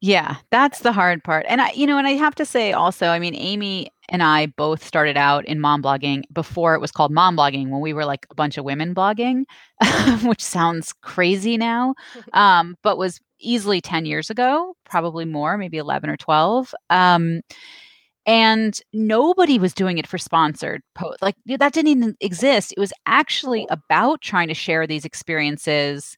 Yeah, 0.00 0.36
that's 0.50 0.80
the 0.80 0.92
hard 0.92 1.24
part. 1.24 1.46
And 1.48 1.60
I, 1.60 1.70
you 1.72 1.86
know, 1.86 1.96
and 1.98 2.06
I 2.06 2.10
have 2.12 2.34
to 2.36 2.44
say 2.44 2.72
also, 2.72 3.06
I 3.08 3.18
mean, 3.18 3.34
Amy 3.34 3.88
and 4.10 4.22
I 4.22 4.46
both 4.46 4.84
started 4.84 5.16
out 5.16 5.46
in 5.46 5.60
mom 5.60 5.82
blogging 5.82 6.24
before 6.32 6.74
it 6.74 6.80
was 6.80 6.90
called 6.90 7.10
mom 7.10 7.36
blogging 7.36 7.70
when 7.70 7.80
we 7.80 7.94
were 7.94 8.04
like 8.04 8.26
a 8.30 8.34
bunch 8.34 8.58
of 8.58 8.64
women 8.64 8.94
blogging, 8.94 9.44
which 10.24 10.42
sounds 10.42 10.92
crazy 11.02 11.56
now, 11.56 11.94
um, 12.34 12.76
but 12.82 12.98
was 12.98 13.20
easily 13.40 13.80
10 13.80 14.04
years 14.04 14.28
ago, 14.30 14.76
probably 14.84 15.24
more, 15.24 15.56
maybe 15.56 15.78
11 15.78 16.10
or 16.10 16.16
12. 16.16 16.74
Um, 16.90 17.40
and 18.26 18.80
nobody 18.92 19.58
was 19.58 19.74
doing 19.74 19.98
it 19.98 20.06
for 20.06 20.16
sponsored 20.16 20.82
posts. 20.94 21.20
Like 21.22 21.36
that 21.46 21.72
didn't 21.74 21.88
even 21.90 22.16
exist. 22.20 22.72
It 22.72 22.80
was 22.80 22.92
actually 23.06 23.66
about 23.70 24.22
trying 24.22 24.48
to 24.48 24.54
share 24.54 24.86
these 24.86 25.04
experiences 25.04 26.16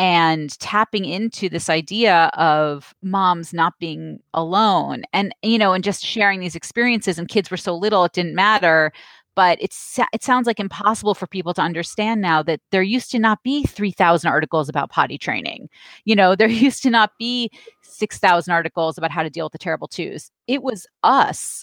and 0.00 0.58
tapping 0.60 1.04
into 1.04 1.50
this 1.50 1.68
idea 1.68 2.30
of 2.32 2.94
moms 3.02 3.52
not 3.52 3.78
being 3.78 4.18
alone 4.32 5.02
and 5.12 5.34
you 5.42 5.58
know 5.58 5.74
and 5.74 5.84
just 5.84 6.02
sharing 6.02 6.40
these 6.40 6.56
experiences 6.56 7.18
and 7.18 7.28
kids 7.28 7.50
were 7.50 7.56
so 7.58 7.76
little 7.76 8.04
it 8.04 8.12
didn't 8.14 8.34
matter 8.34 8.90
but 9.36 9.58
it's 9.60 9.98
it 10.12 10.22
sounds 10.22 10.46
like 10.46 10.58
impossible 10.58 11.14
for 11.14 11.26
people 11.26 11.52
to 11.52 11.60
understand 11.60 12.22
now 12.22 12.42
that 12.42 12.60
there 12.70 12.82
used 12.82 13.10
to 13.10 13.18
not 13.18 13.42
be 13.42 13.64
3000 13.64 14.28
articles 14.28 14.68
about 14.68 14.90
potty 14.90 15.18
training. 15.18 15.68
You 16.04 16.16
know 16.16 16.34
there 16.36 16.48
used 16.48 16.82
to 16.82 16.90
not 16.90 17.12
be 17.18 17.50
6000 17.82 18.52
articles 18.52 18.98
about 18.98 19.10
how 19.10 19.22
to 19.22 19.30
deal 19.30 19.46
with 19.46 19.52
the 19.52 19.58
terrible 19.58 19.88
twos. 19.88 20.30
It 20.46 20.62
was 20.62 20.86
us 21.02 21.62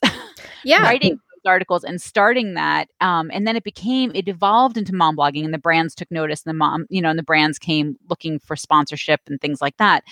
yeah. 0.64 0.82
writing 0.84 1.20
articles 1.48 1.84
and 1.84 2.02
starting 2.02 2.54
that 2.54 2.90
um, 3.02 3.30
and 3.34 3.48
then 3.48 3.56
it 3.56 3.64
became 3.64 4.12
it 4.14 4.28
evolved 4.28 4.78
into 4.78 4.94
mom 4.94 5.16
blogging 5.18 5.46
and 5.46 5.54
the 5.54 5.58
brands 5.58 5.96
took 5.96 6.12
notice 6.12 6.44
and 6.46 6.52
the 6.52 6.58
mom 6.58 6.86
you 6.90 7.02
know 7.02 7.10
and 7.10 7.20
the 7.20 7.24
brands 7.24 7.58
came 7.58 7.98
looking 8.10 8.40
for 8.40 8.56
sponsorship 8.56 9.22
and 9.28 9.42
things 9.42 9.62
like 9.62 9.78
that. 9.78 10.04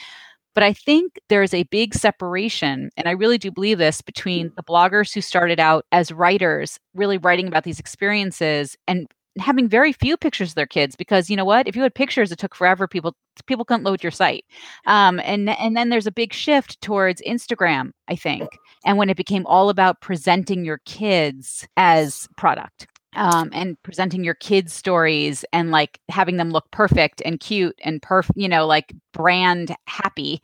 But 0.53 0.63
i 0.63 0.73
think 0.73 1.19
there's 1.27 1.53
a 1.53 1.63
big 1.63 1.93
separation 1.93 2.89
and 2.95 3.07
i 3.07 3.11
really 3.11 3.37
do 3.37 3.51
believe 3.51 3.77
this 3.77 4.01
between 4.01 4.51
the 4.55 4.63
bloggers 4.63 5.13
who 5.13 5.21
started 5.21 5.59
out 5.59 5.85
as 5.91 6.11
writers 6.11 6.79
really 6.93 7.17
writing 7.17 7.47
about 7.47 7.65
these 7.65 7.79
experiences 7.79 8.77
and 8.87 9.07
having 9.37 9.67
very 9.67 9.93
few 9.93 10.17
pictures 10.17 10.49
of 10.51 10.55
their 10.55 10.65
kids 10.65 10.95
because 10.95 11.29
you 11.29 11.35
know 11.35 11.45
what? 11.45 11.67
If 11.67 11.75
you 11.75 11.83
had 11.83 11.95
pictures 11.95 12.31
it 12.31 12.39
took 12.39 12.55
forever 12.55 12.87
people 12.87 13.15
people 13.45 13.65
couldn't 13.65 13.83
load 13.83 14.01
your 14.01 14.11
site. 14.11 14.45
Um, 14.85 15.19
and 15.19 15.49
and 15.49 15.75
then 15.75 15.89
there's 15.89 16.07
a 16.07 16.11
big 16.11 16.33
shift 16.33 16.81
towards 16.81 17.21
instagram 17.27 17.91
i 18.07 18.15
think 18.15 18.47
and 18.85 18.97
when 18.97 19.09
it 19.09 19.17
became 19.17 19.45
all 19.45 19.69
about 19.69 20.01
presenting 20.01 20.65
your 20.65 20.79
kids 20.85 21.67
as 21.77 22.27
product 22.37 22.87
um, 23.15 23.49
and 23.53 23.81
presenting 23.83 24.23
your 24.23 24.33
kids 24.33 24.73
stories 24.73 25.45
and 25.53 25.71
like 25.71 25.99
having 26.09 26.37
them 26.37 26.51
look 26.51 26.69
perfect 26.71 27.21
and 27.25 27.39
cute 27.39 27.77
and 27.83 28.01
perf 28.01 28.29
you 28.35 28.47
know 28.47 28.65
like 28.65 28.93
brand 29.13 29.75
happy 29.87 30.41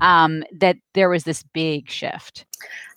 um, 0.00 0.42
that 0.52 0.76
there 0.94 1.08
was 1.08 1.24
this 1.24 1.42
big 1.52 1.88
shift. 1.88 2.46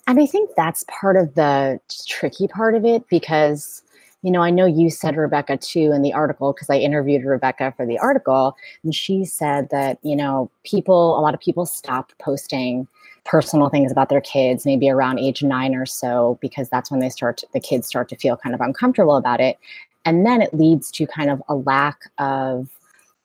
And 0.06 0.18
i 0.20 0.26
think 0.26 0.50
that's 0.56 0.84
part 1.00 1.16
of 1.16 1.34
the 1.34 1.78
tricky 2.08 2.48
part 2.48 2.74
of 2.74 2.84
it 2.84 3.08
because 3.08 3.82
you 4.22 4.30
know, 4.30 4.42
I 4.42 4.50
know 4.50 4.66
you 4.66 4.90
said 4.90 5.16
Rebecca 5.16 5.56
too 5.56 5.92
in 5.92 6.02
the 6.02 6.12
article 6.12 6.52
because 6.52 6.68
I 6.70 6.76
interviewed 6.76 7.24
Rebecca 7.24 7.72
for 7.76 7.86
the 7.86 7.98
article, 7.98 8.56
and 8.82 8.94
she 8.94 9.24
said 9.24 9.68
that, 9.70 9.98
you 10.02 10.16
know, 10.16 10.50
people, 10.64 11.18
a 11.18 11.20
lot 11.20 11.34
of 11.34 11.40
people 11.40 11.66
stop 11.66 12.12
posting 12.18 12.88
personal 13.28 13.68
things 13.68 13.92
about 13.92 14.08
their 14.08 14.22
kids 14.22 14.64
maybe 14.64 14.88
around 14.88 15.18
age 15.18 15.42
nine 15.42 15.74
or 15.74 15.84
so 15.84 16.38
because 16.40 16.70
that's 16.70 16.90
when 16.90 16.98
they 16.98 17.10
start 17.10 17.36
to, 17.36 17.46
the 17.52 17.60
kids 17.60 17.86
start 17.86 18.08
to 18.08 18.16
feel 18.16 18.38
kind 18.38 18.54
of 18.54 18.60
uncomfortable 18.60 19.16
about 19.16 19.38
it 19.38 19.58
and 20.06 20.24
then 20.24 20.40
it 20.40 20.54
leads 20.54 20.90
to 20.90 21.06
kind 21.06 21.28
of 21.28 21.42
a 21.48 21.54
lack 21.54 22.00
of 22.16 22.68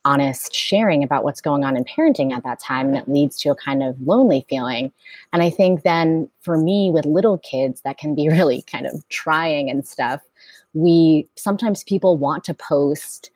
honest 0.04 0.54
sharing 0.54 1.02
about 1.02 1.24
what's 1.24 1.40
going 1.40 1.64
on 1.64 1.78
in 1.78 1.86
parenting 1.86 2.34
at 2.34 2.44
that 2.44 2.60
time 2.60 2.88
and 2.88 2.98
it 2.98 3.08
leads 3.08 3.38
to 3.40 3.50
a 3.50 3.56
kind 3.56 3.82
of 3.82 3.96
lonely 4.02 4.46
feeling 4.50 4.92
and 5.32 5.42
i 5.42 5.50
think 5.50 5.84
then 5.84 6.30
for 6.42 6.58
me 6.58 6.92
with 6.92 7.06
little 7.06 7.38
kids 7.38 7.80
that 7.82 7.98
can 7.98 8.14
be 8.14 8.28
really 8.38 8.62
kind 8.64 8.86
of 8.86 9.08
trying 9.08 9.70
and 9.70 9.88
stuff 9.88 10.20
we 10.74 11.28
sometimes 11.36 11.84
people 11.84 12.18
want 12.18 12.44
to 12.46 12.54
post 12.54 13.32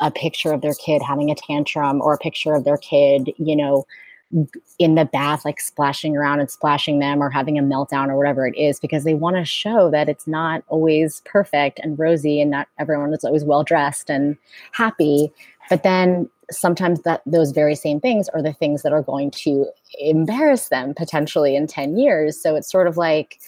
a 0.00 0.10
picture 0.10 0.52
of 0.52 0.60
their 0.60 0.74
kid 0.74 1.00
having 1.02 1.30
a 1.30 1.34
tantrum 1.34 2.00
or 2.00 2.14
a 2.14 2.18
picture 2.18 2.54
of 2.54 2.64
their 2.64 2.76
kid, 2.76 3.32
you 3.38 3.54
know, 3.54 3.86
in 4.78 4.94
the 4.94 5.04
bath, 5.04 5.44
like 5.44 5.60
splashing 5.60 6.16
around 6.16 6.40
and 6.40 6.50
splashing 6.50 6.98
them 6.98 7.22
or 7.22 7.28
having 7.28 7.58
a 7.58 7.62
meltdown 7.62 8.08
or 8.08 8.16
whatever 8.16 8.46
it 8.46 8.56
is, 8.56 8.80
because 8.80 9.04
they 9.04 9.14
want 9.14 9.36
to 9.36 9.44
show 9.44 9.90
that 9.90 10.08
it's 10.08 10.26
not 10.26 10.64
always 10.68 11.20
perfect 11.24 11.78
and 11.82 11.98
rosy 11.98 12.40
and 12.40 12.50
not 12.50 12.66
everyone 12.78 13.12
is 13.12 13.24
always 13.24 13.44
well 13.44 13.62
dressed 13.62 14.10
and 14.10 14.36
happy. 14.72 15.30
But 15.68 15.82
then 15.82 16.28
sometimes 16.50 17.02
that 17.02 17.22
those 17.26 17.52
very 17.52 17.74
same 17.74 18.00
things 18.00 18.28
are 18.30 18.42
the 18.42 18.52
things 18.52 18.82
that 18.82 18.92
are 18.92 19.02
going 19.02 19.30
to 19.30 19.66
embarrass 20.00 20.68
them 20.68 20.94
potentially 20.94 21.56
in 21.56 21.66
10 21.66 21.96
years 21.96 22.40
so 22.40 22.54
it's 22.54 22.70
sort 22.70 22.86
of 22.86 22.96
like 22.96 23.38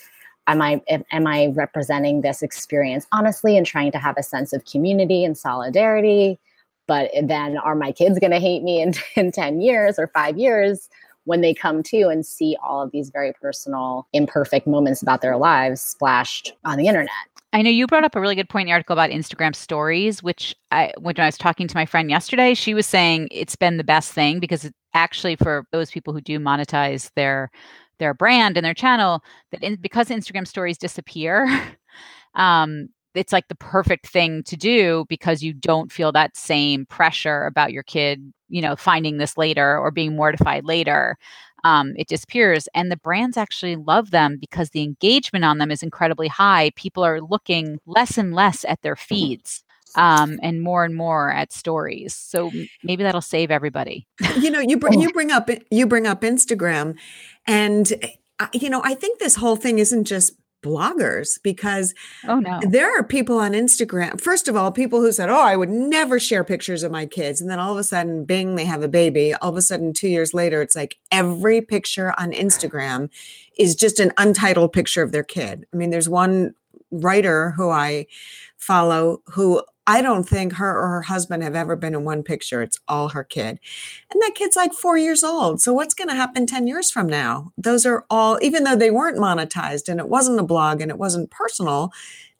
am 0.47 0.63
i 0.63 0.81
am 0.89 1.27
i 1.27 1.47
representing 1.55 2.21
this 2.21 2.43
experience 2.43 3.07
honestly 3.13 3.57
and 3.57 3.67
trying 3.67 3.93
to 3.93 3.99
have 3.99 4.17
a 4.19 4.23
sense 4.23 4.53
of 4.53 4.65
community 4.65 5.25
and 5.25 5.37
solidarity? 5.37 6.39
But 6.87 7.11
then 7.23 7.57
are 7.57 7.75
my 7.75 7.93
kids 7.93 8.19
going 8.19 8.31
to 8.31 8.39
hate 8.39 8.63
me 8.63 8.83
in, 8.83 8.93
in 9.17 9.33
10 9.33 9.61
years 9.61 9.99
or 9.99 10.09
5 10.09 10.39
years 10.39 10.89
when 11.25 11.41
they 11.41 11.55
come 11.55 11.83
to 11.83 12.09
and 12.09 12.25
see 12.25 12.57
all 12.63 12.83
of 12.83 12.91
these 12.91 13.11
very 13.11 13.33
personal 13.41 14.07
imperfect 14.13 14.67
moments 14.67 15.01
about 15.01 15.23
their 15.23 15.37
lives 15.37 15.81
splashed 15.81 16.53
on 16.65 16.77
the 16.77 16.87
internet? 16.87 17.11
I 17.55 17.63
know 17.63 17.71
you 17.71 17.87
brought 17.87 18.05
up 18.05 18.17
a 18.17 18.21
really 18.21 18.35
good 18.35 18.49
point 18.49 18.63
in 18.63 18.67
the 18.67 18.73
article 18.73 18.95
about 18.95 19.11
Instagram 19.11 19.55
stories, 19.55 20.25
which 20.25 20.57
I 20.73 20.93
when 20.99 21.15
I 21.19 21.27
was 21.27 21.39
talking 21.39 21.69
to 21.69 21.77
my 21.77 21.87
friend 21.87 22.11
yesterday, 22.11 22.53
she 22.55 22.75
was 22.75 22.85
saying 22.85 23.29
it's 23.31 23.55
been 23.55 23.77
the 23.77 23.85
best 23.85 24.13
thing 24.13 24.41
because 24.41 24.69
actually 24.93 25.37
for 25.37 25.65
those 25.71 25.91
people 25.91 26.13
who 26.13 26.21
do 26.21 26.41
monetize 26.41 27.11
their 27.15 27.51
their 27.99 28.15
brand 28.15 28.57
and 28.57 28.65
their 28.65 28.75
channel, 28.75 29.23
that 29.51 29.63
in, 29.63 29.77
because 29.77 30.09
Instagram 30.09 30.47
stories 30.47 30.79
disappear, 30.79 31.49
um, 32.35 32.89
it's 33.15 33.33
like 33.33 33.49
the 33.49 33.55
perfect 33.55 34.09
thing 34.09 34.43
to 34.43 34.57
do 34.57 35.07
because 35.09 35.43
you 35.43 35.53
don't 35.53 35.93
feel 35.93 36.11
that 36.13 36.37
same 36.37 36.85
pressure 36.87 37.47
about 37.47 37.73
your 37.73 37.85
kid, 37.85 38.33
you 38.49 38.61
know, 38.61 38.75
finding 38.75 39.19
this 39.19 39.39
later 39.39 39.79
or 39.79 39.91
being 39.91 40.17
mortified 40.17 40.65
later 40.65 41.17
um, 41.65 41.95
it 41.97 42.09
disappears. 42.09 42.69
And 42.75 42.93
the 42.93 42.97
brands 42.97 43.37
actually 43.37 43.77
love 43.77 44.11
them 44.11 44.37
because 44.39 44.71
the 44.71 44.83
engagement 44.83 45.45
on 45.45 45.59
them 45.59 45.71
is 45.71 45.83
incredibly 45.83 46.29
high. 46.29 46.71
People 46.77 47.03
are 47.03 47.21
looking 47.21 47.81
less 47.87 48.17
and 48.19 48.35
less 48.35 48.65
at 48.67 48.83
their 48.83 48.97
feeds. 48.97 49.65
Um, 49.97 50.39
and 50.43 50.63
more 50.63 50.85
and 50.85 50.95
more 50.95 51.31
at 51.31 51.53
stories. 51.53 52.15
So 52.15 52.51
maybe 52.83 53.03
that'll 53.05 53.21
save 53.21 53.51
everybody. 53.51 54.07
you 54.39 54.51
know, 54.51 54.61
you 54.61 54.77
bring 54.77 55.01
you 55.01 55.11
bring 55.13 55.31
up 55.31 55.49
you 55.71 55.87
bring 55.87 56.07
up 56.07 56.23
Instagram, 56.23 56.97
and 57.47 57.93
eh, 58.03 58.47
you 58.53 58.71
know, 58.71 58.83
I 58.85 58.95
think 58.95 59.19
this 59.19 59.37
whole 59.37 59.57
thing 59.57 59.79
isn't 59.79 60.05
just 60.05 60.33
bloggers 60.65 61.39
because 61.43 61.95
oh 62.27 62.41
no 62.41 62.59
there 62.63 62.99
are 62.99 63.05
people 63.05 63.39
on 63.39 63.53
instagram 63.53 64.19
first 64.19 64.49
of 64.49 64.57
all 64.57 64.73
people 64.73 65.03
who 65.03 65.13
said 65.13 65.29
oh 65.29 65.43
i 65.43 65.55
would 65.55 65.69
never 65.69 66.19
share 66.19 66.43
pictures 66.43 66.83
of 66.83 66.91
my 66.91 67.05
kids 67.05 67.41
and 67.41 67.51
then 67.51 67.59
all 67.59 67.73
of 67.73 67.77
a 67.77 67.85
sudden 67.85 68.25
bing 68.25 68.55
they 68.55 68.65
have 68.65 68.83
a 68.83 68.89
baby 68.89 69.35
all 69.35 69.51
of 69.51 69.57
a 69.59 69.63
sudden 69.63 69.93
two 69.93 70.09
years 70.09 70.33
later 70.33 70.63
it's 70.63 70.75
like 70.75 70.97
every 71.13 71.61
picture 71.61 72.15
on 72.19 72.33
instagram 72.33 73.11
is 73.59 73.75
just 73.75 74.01
an 74.01 74.11
untitled 74.17 74.73
picture 74.73 75.03
of 75.03 75.13
their 75.13 75.23
kid 75.23 75.67
i 75.75 75.77
mean 75.77 75.91
there's 75.91 76.09
one 76.09 76.55
writer 76.91 77.51
who 77.51 77.69
i 77.69 78.07
follow 78.57 79.21
who 79.27 79.63
I 79.87 80.01
don't 80.01 80.25
think 80.25 80.55
her 80.55 80.71
or 80.71 80.89
her 80.89 81.03
husband 81.03 81.43
have 81.43 81.55
ever 81.55 81.77
been 81.77 81.95
in 81.95 82.05
one 82.05 82.23
picture. 82.23 82.63
It's 82.63 82.81
all 82.89 83.11
her 83.11 83.25
kid. 83.25 83.61
And 84.11 84.23
that 84.23 84.35
kid's 84.35 84.57
like 84.57 84.73
four 84.73 84.97
years 84.97 85.23
old. 85.23 85.61
So 85.61 85.73
what's 85.73 85.95
going 85.95 86.09
to 86.09 86.15
happen 86.15 86.47
10 86.47 86.67
years 86.67 86.91
from 86.91 87.07
now? 87.07 87.53
Those 87.59 87.85
are 87.85 88.05
all, 88.09 88.39
even 88.41 88.65
though 88.65 88.77
they 88.77 88.91
weren't 88.91 89.19
monetized 89.19 89.89
and 89.89 90.01
it 90.01 90.09
wasn't 90.09 90.41
a 90.41 90.45
blog 90.45 90.81
and 90.81 90.91
it 90.91 90.99
wasn't 90.99 91.31
personal, 91.31 91.93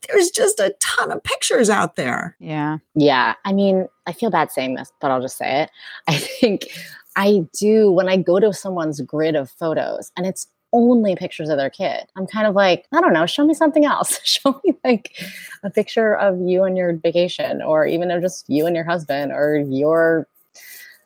there's 0.09 0.31
just 0.31 0.59
a 0.59 0.75
ton 0.81 1.13
of 1.13 1.23
pictures 1.23 1.69
out 1.69 1.97
there. 1.97 2.37
Yeah. 2.39 2.79
Yeah. 2.95 3.35
I 3.45 3.53
mean, 3.53 3.89
I 4.07 4.13
feel 4.13 4.31
bad 4.31 4.51
saying 4.51 4.75
this, 4.75 4.93
but 5.01 5.11
I'll 5.11 5.23
just 5.23 5.37
say 5.37 5.63
it. 5.63 5.71
I 6.09 6.17
think 6.17 6.69
I 7.17 7.47
do 7.59 7.91
when 7.93 8.09
I 8.09 8.17
go 8.17 8.41
to 8.41 8.53
someone's 8.53 9.01
grid 9.01 9.37
of 9.37 9.51
photos 9.51 10.11
and 10.17 10.27
it's 10.27 10.47
only 10.75 11.17
pictures 11.17 11.49
of 11.49 11.57
their 11.57 11.71
kid. 11.71 12.05
I'm 12.17 12.27
kind 12.27 12.47
of 12.47 12.55
like, 12.55 12.85
I 12.93 13.01
don't 13.01 13.15
know, 13.15 13.25
show 13.25 13.47
me 13.47 13.55
something 13.55 13.87
else. 13.87 14.21
show 14.25 14.61
me 14.65 14.75
like 14.85 15.17
a 15.63 15.71
picture 15.71 16.17
of 16.17 16.39
you 16.41 16.65
and 16.65 16.77
your 16.77 16.93
vacation, 16.93 17.63
or 17.63 17.87
even 17.87 18.11
of 18.11 18.21
just 18.21 18.51
you 18.51 18.67
and 18.67 18.77
your 18.77 18.85
husband, 18.85 19.33
or 19.33 19.57
your 19.57 20.27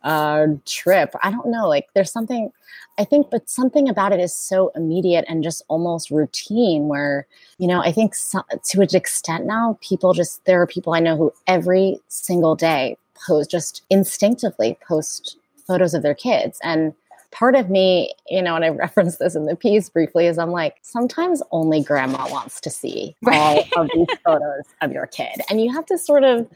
uh, 0.02 0.46
trip. 0.64 1.14
I 1.22 1.30
don't 1.30 1.48
know. 1.48 1.68
Like, 1.68 1.88
there's 1.94 2.10
something, 2.10 2.50
I 2.98 3.04
think, 3.04 3.30
but 3.30 3.48
something 3.48 3.88
about 3.88 4.12
it 4.12 4.20
is 4.20 4.34
so 4.34 4.72
immediate 4.74 5.26
and 5.28 5.44
just 5.44 5.62
almost 5.68 6.10
routine 6.10 6.88
where, 6.88 7.26
you 7.58 7.68
know, 7.68 7.80
I 7.80 7.92
think 7.92 8.14
so, 8.14 8.42
to 8.70 8.80
an 8.80 8.96
extent 8.96 9.44
now, 9.46 9.78
people 9.82 10.14
just, 10.14 10.44
there 10.46 10.60
are 10.62 10.66
people 10.66 10.94
I 10.94 11.00
know 11.00 11.16
who 11.16 11.32
every 11.46 12.00
single 12.08 12.56
day 12.56 12.96
post, 13.26 13.50
just 13.50 13.82
instinctively 13.90 14.78
post 14.86 15.36
photos 15.66 15.92
of 15.92 16.02
their 16.02 16.14
kids. 16.14 16.58
And 16.62 16.94
part 17.30 17.54
of 17.54 17.70
me, 17.70 18.14
you 18.28 18.42
know, 18.42 18.56
and 18.56 18.64
I 18.64 18.68
referenced 18.68 19.18
this 19.18 19.34
in 19.34 19.46
the 19.46 19.56
piece 19.56 19.88
briefly, 19.88 20.26
is 20.26 20.38
I'm 20.38 20.50
like, 20.50 20.76
sometimes 20.82 21.42
only 21.50 21.82
grandma 21.82 22.28
wants 22.30 22.60
to 22.62 22.70
see 22.70 23.16
all 23.26 23.64
of 23.76 23.90
these 23.94 24.06
photos 24.24 24.64
of 24.80 24.92
your 24.92 25.06
kid. 25.06 25.40
And 25.50 25.60
you 25.60 25.72
have 25.72 25.86
to 25.86 25.98
sort 25.98 26.24
of 26.24 26.48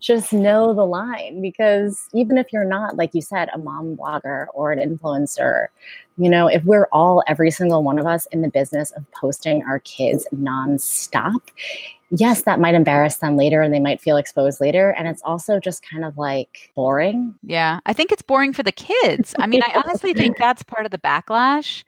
just 0.00 0.32
know 0.32 0.74
the 0.74 0.84
line 0.84 1.40
because 1.40 2.08
even 2.12 2.38
if 2.38 2.52
you're 2.52 2.64
not, 2.64 2.96
like 2.96 3.14
you 3.14 3.22
said, 3.22 3.48
a 3.52 3.58
mom 3.58 3.96
blogger 3.96 4.46
or 4.54 4.72
an 4.72 4.78
influencer, 4.78 5.68
you 6.18 6.30
know, 6.30 6.46
if 6.48 6.64
we're 6.64 6.88
all, 6.92 7.22
every 7.26 7.50
single 7.50 7.82
one 7.82 7.98
of 7.98 8.06
us 8.06 8.26
in 8.26 8.42
the 8.42 8.48
business 8.48 8.90
of 8.92 9.04
posting 9.12 9.62
our 9.64 9.80
kids 9.80 10.26
nonstop, 10.34 11.40
yes, 12.10 12.42
that 12.42 12.60
might 12.60 12.74
embarrass 12.74 13.16
them 13.16 13.36
later 13.36 13.62
and 13.62 13.72
they 13.72 13.80
might 13.80 14.00
feel 14.00 14.16
exposed 14.16 14.60
later. 14.60 14.90
And 14.90 15.08
it's 15.08 15.22
also 15.22 15.58
just 15.58 15.84
kind 15.88 16.04
of 16.04 16.16
like 16.18 16.72
boring. 16.74 17.34
Yeah. 17.42 17.80
I 17.86 17.92
think 17.92 18.12
it's 18.12 18.22
boring 18.22 18.52
for 18.52 18.62
the 18.62 18.72
kids. 18.72 19.34
I 19.38 19.46
mean, 19.46 19.62
I 19.62 19.82
honestly 19.84 20.14
think 20.14 20.36
that's 20.38 20.62
part 20.62 20.84
of 20.84 20.92
the 20.92 20.98
backlash. 20.98 21.84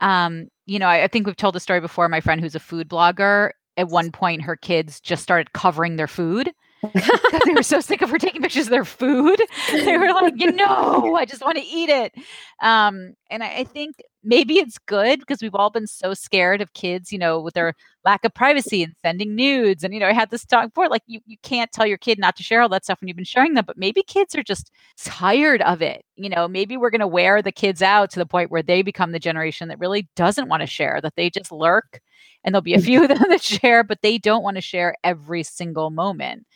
Um, 0.00 0.48
you 0.66 0.78
know, 0.78 0.86
I, 0.86 1.04
I 1.04 1.08
think 1.08 1.26
we've 1.26 1.36
told 1.36 1.54
the 1.54 1.60
story 1.60 1.80
before. 1.80 2.08
My 2.08 2.20
friend 2.20 2.40
who's 2.40 2.54
a 2.54 2.60
food 2.60 2.88
blogger, 2.88 3.52
at 3.76 3.88
one 3.88 4.10
point, 4.10 4.42
her 4.42 4.56
kids 4.56 5.00
just 5.00 5.22
started 5.22 5.52
covering 5.52 5.96
their 5.96 6.08
food 6.08 6.52
because 6.92 7.20
they 7.44 7.52
were 7.52 7.62
so 7.62 7.80
sick 7.80 8.02
of 8.02 8.10
her 8.10 8.18
taking 8.18 8.42
pictures 8.42 8.66
of 8.66 8.70
their 8.70 8.84
food. 8.84 9.40
They 9.70 9.96
were 9.96 10.12
like, 10.12 10.34
you 10.36 10.52
know, 10.52 11.14
I 11.16 11.24
just 11.24 11.42
want 11.42 11.58
to 11.58 11.64
eat 11.64 11.88
it. 11.88 12.14
Um, 12.60 13.14
and 13.30 13.42
I, 13.42 13.58
I 13.58 13.64
think 13.64 13.96
maybe 14.26 14.58
it's 14.58 14.78
good 14.78 15.20
because 15.20 15.40
we've 15.40 15.54
all 15.54 15.70
been 15.70 15.86
so 15.86 16.12
scared 16.12 16.60
of 16.60 16.74
kids, 16.74 17.12
you 17.12 17.18
know, 17.18 17.40
with 17.40 17.54
their 17.54 17.74
lack 18.04 18.24
of 18.24 18.34
privacy 18.34 18.82
and 18.82 18.94
sending 19.00 19.34
nudes. 19.34 19.84
And, 19.84 19.94
you 19.94 20.00
know, 20.00 20.08
I 20.08 20.12
had 20.12 20.30
this 20.30 20.44
talk 20.44 20.66
before, 20.66 20.88
like 20.88 21.02
you, 21.06 21.20
you 21.26 21.36
can't 21.42 21.72
tell 21.72 21.86
your 21.86 21.98
kid 21.98 22.18
not 22.18 22.36
to 22.36 22.42
share 22.42 22.60
all 22.60 22.68
that 22.70 22.84
stuff 22.84 23.00
when 23.00 23.08
you've 23.08 23.16
been 23.16 23.24
sharing 23.24 23.54
them, 23.54 23.64
but 23.66 23.78
maybe 23.78 24.02
kids 24.02 24.34
are 24.34 24.42
just 24.42 24.70
tired 24.98 25.62
of 25.62 25.80
it. 25.80 26.04
You 26.16 26.28
know, 26.28 26.48
maybe 26.48 26.76
we're 26.76 26.90
going 26.90 27.00
to 27.00 27.06
wear 27.06 27.40
the 27.40 27.52
kids 27.52 27.82
out 27.82 28.10
to 28.10 28.18
the 28.18 28.26
point 28.26 28.50
where 28.50 28.62
they 28.62 28.82
become 28.82 29.12
the 29.12 29.18
generation 29.18 29.68
that 29.68 29.78
really 29.78 30.08
doesn't 30.16 30.48
want 30.48 30.60
to 30.60 30.66
share, 30.66 31.00
that 31.02 31.14
they 31.16 31.30
just 31.30 31.52
lurk 31.52 32.00
and 32.44 32.54
there'll 32.54 32.62
be 32.62 32.74
a 32.74 32.78
mm. 32.78 32.84
few 32.84 33.02
of 33.02 33.08
them 33.08 33.24
that 33.28 33.42
share, 33.42 33.84
but 33.84 34.02
they 34.02 34.18
don't 34.18 34.42
want 34.42 34.56
to 34.56 34.60
share 34.62 34.96
every 35.04 35.42
single 35.42 35.90
moment. 35.90 36.46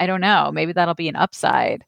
I 0.00 0.06
don't 0.06 0.20
know. 0.20 0.50
Maybe 0.52 0.72
that'll 0.72 0.94
be 0.94 1.08
an 1.08 1.16
upside. 1.16 1.84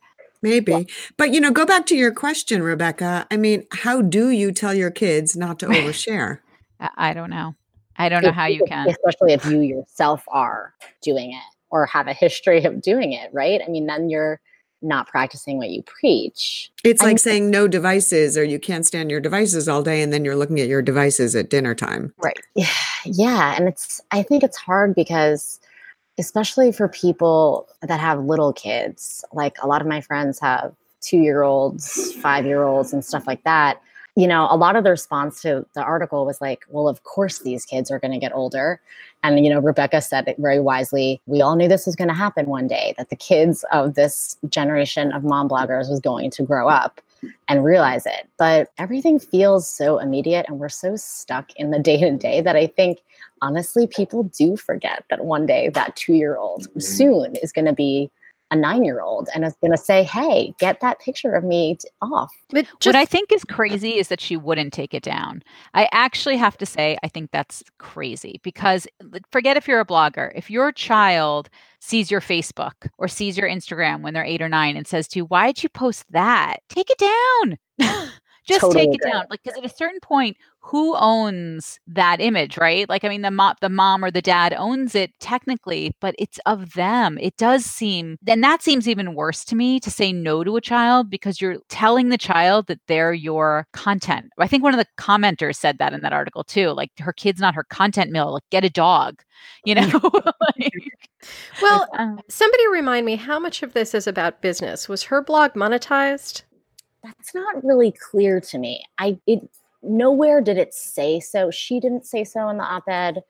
Maybe. 0.51 0.89
But 1.17 1.33
you 1.33 1.41
know, 1.41 1.51
go 1.51 1.67
back 1.67 1.87
to 1.87 1.97
your 1.97 2.13
question, 2.13 2.63
Rebecca. 2.63 3.27
I 3.31 3.37
mean, 3.37 3.67
how 3.73 4.03
do 4.03 4.31
you 4.31 4.53
tell 4.53 4.75
your 4.75 4.91
kids 4.91 5.37
not 5.37 5.59
to 5.61 5.67
overshare? 5.67 6.41
I 6.81 7.15
don't 7.15 7.31
know. 7.31 7.55
I 7.97 8.09
don't 8.09 8.23
know 8.23 8.33
how 8.33 8.47
you 8.47 8.65
can. 8.67 8.89
Especially 8.89 9.33
if 9.33 9.45
you 9.47 9.61
yourself 9.61 10.23
are 10.29 10.75
doing 11.03 11.33
it 11.33 11.57
or 11.71 11.87
have 11.87 12.07
a 12.07 12.13
history 12.13 12.63
of 12.65 12.83
doing 12.83 13.13
it, 13.13 13.31
right? 13.33 13.61
I 13.67 13.71
mean, 13.71 13.87
then 13.87 14.11
you're 14.11 14.41
not 14.83 15.09
practicing 15.09 15.57
what 15.57 15.71
you 15.71 15.83
preach. 15.83 16.71
It's 16.85 17.03
like 17.03 17.19
saying 17.19 17.51
no 17.51 17.67
devices 17.67 18.37
or 18.37 18.45
you 18.45 18.59
can't 18.59 18.87
stand 18.87 19.11
your 19.11 19.21
devices 19.21 19.69
all 19.69 19.83
day 19.83 20.03
and 20.03 20.13
then 20.13 20.25
you're 20.25 20.37
looking 20.37 20.61
at 20.61 20.69
your 20.69 20.83
devices 20.83 21.35
at 21.35 21.49
dinner 21.49 21.75
time. 21.75 22.13
Right. 22.23 22.39
Yeah. 22.55 22.69
Yeah, 23.05 23.55
and 23.57 23.69
it's 23.69 24.01
I 24.11 24.23
think 24.23 24.43
it's 24.43 24.57
hard 24.57 24.95
because 24.95 25.61
especially 26.19 26.73
for 26.73 26.89
people 26.89 27.69
that 27.83 28.01
have 28.01 28.25
little 28.25 28.53
kids. 28.53 29.25
Like 29.33 29.57
a 29.63 29.67
lot 29.67 29.81
of 29.81 29.87
my 29.87 30.01
friends 30.01 30.39
have 30.41 30.75
2-year-olds, 31.03 32.17
5-year-olds 32.17 32.93
and 32.93 33.05
stuff 33.05 33.27
like 33.27 33.45
that. 33.45 33.81
You 34.19 34.27
know, 34.27 34.49
a 34.51 34.57
lot 34.57 34.77
of 34.77 34.85
the 34.85 34.91
response 34.91 35.43
to 35.43 35.67
the 35.75 35.83
article 35.83 36.25
was 36.25 36.41
like, 36.41 36.65
well, 36.71 36.89
of 36.89 37.03
course 37.03 37.41
these 37.41 37.67
kids 37.67 37.91
are 37.91 37.99
going 37.99 38.13
to 38.13 38.19
get 38.19 38.35
older. 38.35 38.81
And, 39.23 39.45
you 39.45 39.53
know, 39.53 39.61
Rebecca 39.61 40.01
said 40.01 40.27
it 40.27 40.37
very 40.39 40.59
wisely. 40.59 41.21
We 41.27 41.43
all 41.43 41.55
knew 41.55 41.69
this 41.69 41.85
was 41.85 41.97
going 41.97 42.09
to 42.09 42.15
happen 42.15 42.47
one 42.47 42.67
day, 42.67 42.95
that 42.97 43.11
the 43.11 43.17
kids 43.17 43.63
of 43.73 43.95
this 43.95 44.39
generation 44.49 45.13
of 45.13 45.23
mom 45.23 45.51
bloggers 45.51 45.91
was 45.91 46.01
going 46.01 46.31
to 46.31 46.43
grow 46.43 46.67
up 46.67 47.03
and 47.47 47.63
realize 47.63 48.07
it. 48.07 48.27
But 48.39 48.71
everything 48.79 49.19
feels 49.19 49.69
so 49.69 49.99
immediate 49.99 50.47
and 50.49 50.59
we're 50.59 50.71
so 50.71 50.97
stuck 50.97 51.53
in 51.57 51.71
the 51.71 51.79
day 51.79 52.01
to 52.01 52.17
day 52.17 52.41
that 52.41 52.57
I 52.57 52.69
think 52.69 53.01
honestly 53.47 53.87
people 53.87 54.25
do 54.25 54.57
forget 54.57 55.05
that 55.11 55.25
one 55.25 55.47
day 55.47 55.69
that 55.69 55.95
two 55.97 56.15
year 56.15 56.37
old 56.37 56.63
mm-hmm. 56.69 56.81
soon 56.81 57.37
is 57.37 57.53
going 57.53 57.65
to 57.67 57.73
be 57.73 58.11
a 58.51 58.57
nine 58.57 58.85
year 58.85 59.01
old 59.01 59.29
and 59.35 59.45
is 59.45 59.57
going 59.61 59.73
to 59.73 59.77
say, 59.77 60.05
Hey, 60.05 60.55
get 60.61 60.81
that 60.81 61.01
picture 61.01 61.35
of 61.35 61.45
me 61.45 61.79
off. 62.01 62.31
But 62.51 62.67
just- 62.81 62.87
what 62.87 62.97
I 62.97 63.05
think 63.05 63.33
is 63.33 63.45
crazy 63.45 63.99
is 63.99 64.09
that 64.09 64.21
she 64.21 64.37
wouldn't 64.37 64.73
take 64.73 64.95
it 64.95 65.03
down. 65.03 65.43
I 65.75 65.89
actually 65.93 66.37
have 66.37 66.57
to 66.59 66.67
say, 66.67 66.97
I 67.03 67.09
think 67.09 67.31
that's 67.33 67.65
crazy 67.79 68.41
because 68.43 68.87
forget 69.31 69.57
if 69.57 69.67
you're 69.67 69.81
a 69.81 69.87
blogger, 69.87 70.31
if 70.35 70.51
your 70.51 70.71
child 70.73 71.49
sees 71.81 72.11
your 72.11 72.21
Facebook 72.21 72.89
or 72.99 73.09
sees 73.09 73.37
your 73.37 73.49
Instagram 73.49 74.03
when 74.03 74.15
they're 74.15 74.25
eight 74.25 74.43
or 74.43 74.49
nine 74.49 74.77
and 74.77 74.87
says 74.87 75.09
to 75.09 75.19
you, 75.19 75.25
Why'd 75.25 75.63
you 75.63 75.69
post 75.69 76.05
that? 76.11 76.59
Take 76.69 76.89
it 76.91 76.99
down. 76.99 77.59
just 78.47 78.61
Totally 78.61 78.87
take 78.87 78.95
it 78.95 79.01
agree. 79.03 79.11
down. 79.13 79.25
Like, 79.31 79.43
because 79.43 79.59
at 79.59 79.65
a 79.65 79.75
certain 79.75 80.01
point, 80.01 80.37
who 80.61 80.97
owns 80.97 81.79
that 81.87 82.21
image, 82.21 82.57
right? 82.59 82.89
Like, 82.89 83.05
I 83.05 83.09
mean, 83.09 83.23
the 83.23 83.31
mom, 83.31 83.55
the 83.61 83.69
mom 83.69 84.05
or 84.05 84.11
the 84.11 84.23
dad 84.23 84.53
owns 84.57 84.95
it 84.95 85.13
technically, 85.21 85.95
but 86.01 86.15
it's 86.19 86.39
of 86.47 86.73
them. 86.75 87.19
It 87.21 87.37
does 87.37 87.65
seem, 87.65 88.19
and 88.27 88.43
that 88.43 88.63
seems 88.63 88.89
even 88.89 89.15
worse 89.15 89.45
to 89.47 89.57
me 89.57 89.79
to 89.81 89.91
say 89.91 90.13
no 90.13 90.43
to 90.45 90.57
a 90.57 90.61
child 90.61 91.09
because 91.11 91.41
you're 91.41 91.59
telling 91.69 92.09
the 92.09 92.19
child 92.19 92.67
that 92.67 92.81
they're 92.89 93.13
your 93.13 93.67
content. 93.73 94.27
I 94.39 94.49
think 94.49 94.63
one 94.65 94.75
of 94.75 94.79
the 94.81 94.87
commenters 94.99 95.57
said 95.57 95.79
that 95.79 95.93
in 95.93 96.01
that 96.03 96.13
article 96.13 96.43
too. 96.45 96.71
Like, 96.71 96.91
her 96.99 97.13
kid's 97.13 97.41
not 97.41 97.55
her 97.55 97.65
content 97.65 98.11
mill. 98.11 98.33
Like, 98.35 98.45
get 98.51 98.65
a 98.65 98.71
dog, 98.71 99.23
you 99.65 99.75
know? 99.75 100.01
like, 100.59 100.73
Well, 101.61 101.89
um, 101.99 102.21
somebody 102.29 102.67
remind 102.69 103.05
me 103.07 103.17
how 103.17 103.39
much 103.39 103.63
of 103.63 103.73
this 103.73 103.95
is 103.95 104.07
about 104.07 104.41
business? 104.43 104.89
Was 104.89 105.05
her 105.05 105.23
blog 105.23 105.53
monetized? 105.53 106.43
That's 107.07 107.35
not 107.35 107.65
really 107.65 107.93
clear 107.93 108.41
to 108.41 108.59
me. 108.59 108.85
I 108.99 109.19
it 109.27 109.49
nowhere 109.83 110.41
did 110.41 110.59
it 110.59 110.75
say 110.75 111.21
so. 111.21 111.51
She 111.51 111.79
didn't 111.79 112.05
say 112.05 112.25
so 112.25 112.49
in 112.49 112.57
the 112.57 112.65
op-ed. 112.65 113.23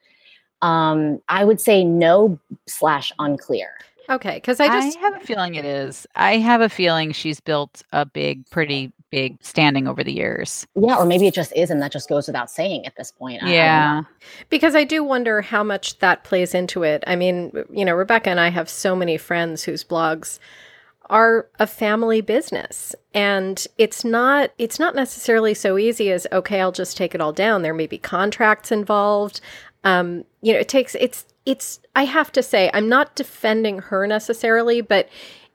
Um, 0.63 1.21
I 1.29 1.45
would 1.45 1.61
say 1.61 1.83
no 1.83 2.39
slash 2.65 3.11
unclear. 3.19 3.69
Okay, 4.09 4.35
because 4.35 4.59
I 4.59 4.65
I, 4.65 4.81
just 4.81 4.97
have 4.99 5.15
a 5.15 5.19
feeling 5.19 5.55
it 5.55 5.65
is. 5.65 6.07
I 6.15 6.37
have 6.37 6.61
a 6.61 6.69
feeling 6.69 7.11
she's 7.11 7.39
built 7.39 7.83
a 7.91 8.05
big, 8.05 8.49
pretty 8.49 8.91
big 9.11 9.37
standing 9.43 9.87
over 9.87 10.03
the 10.03 10.13
years. 10.13 10.65
Yeah, 10.75 10.97
or 10.97 11.05
maybe 11.05 11.27
it 11.27 11.33
just 11.33 11.53
is, 11.55 11.69
and 11.69 11.81
that 11.81 11.91
just 11.91 12.09
goes 12.09 12.25
without 12.25 12.49
saying 12.49 12.85
at 12.85 12.95
this 12.95 13.11
point. 13.11 13.43
I- 13.43 13.47
I. 13.47 13.53
Yeah. 13.53 14.01
because 14.49 14.75
I 14.75 14.85
do 14.85 15.03
wonder 15.03 15.41
how 15.41 15.63
much 15.63 15.99
that 15.99 16.23
plays 16.23 16.55
into 16.55 16.83
it. 16.83 17.03
I 17.05 17.15
mean, 17.15 17.51
you 17.69 17.85
know, 17.85 17.95
Rebecca 17.95 18.29
and 18.29 18.39
I 18.39 18.49
have 18.49 18.69
so 18.69 18.95
many 18.95 19.17
friends 19.17 19.63
whose 19.63 19.83
blogs 19.83 20.39
are 21.09 21.47
a 21.59 21.67
family 21.67 22.21
business 22.21 22.95
and 23.13 23.67
it's 23.77 24.03
not 24.03 24.51
it's 24.57 24.79
not 24.79 24.95
necessarily 24.95 25.53
so 25.53 25.77
easy 25.77 26.11
as 26.11 26.27
okay 26.31 26.61
i'll 26.61 26.71
just 26.71 26.97
take 26.97 27.15
it 27.15 27.21
all 27.21 27.33
down 27.33 27.61
there 27.61 27.73
may 27.73 27.87
be 27.87 27.97
contracts 27.97 28.71
involved 28.71 29.41
um 29.83 30.23
you 30.41 30.53
know 30.53 30.59
it 30.59 30.69
takes 30.69 30.95
it's 30.95 31.25
it's 31.45 31.79
i 31.95 32.03
have 32.03 32.31
to 32.31 32.43
say 32.43 32.69
i'm 32.73 32.89
not 32.89 33.15
defending 33.15 33.79
her 33.79 34.05
necessarily 34.07 34.81
but 34.81 35.09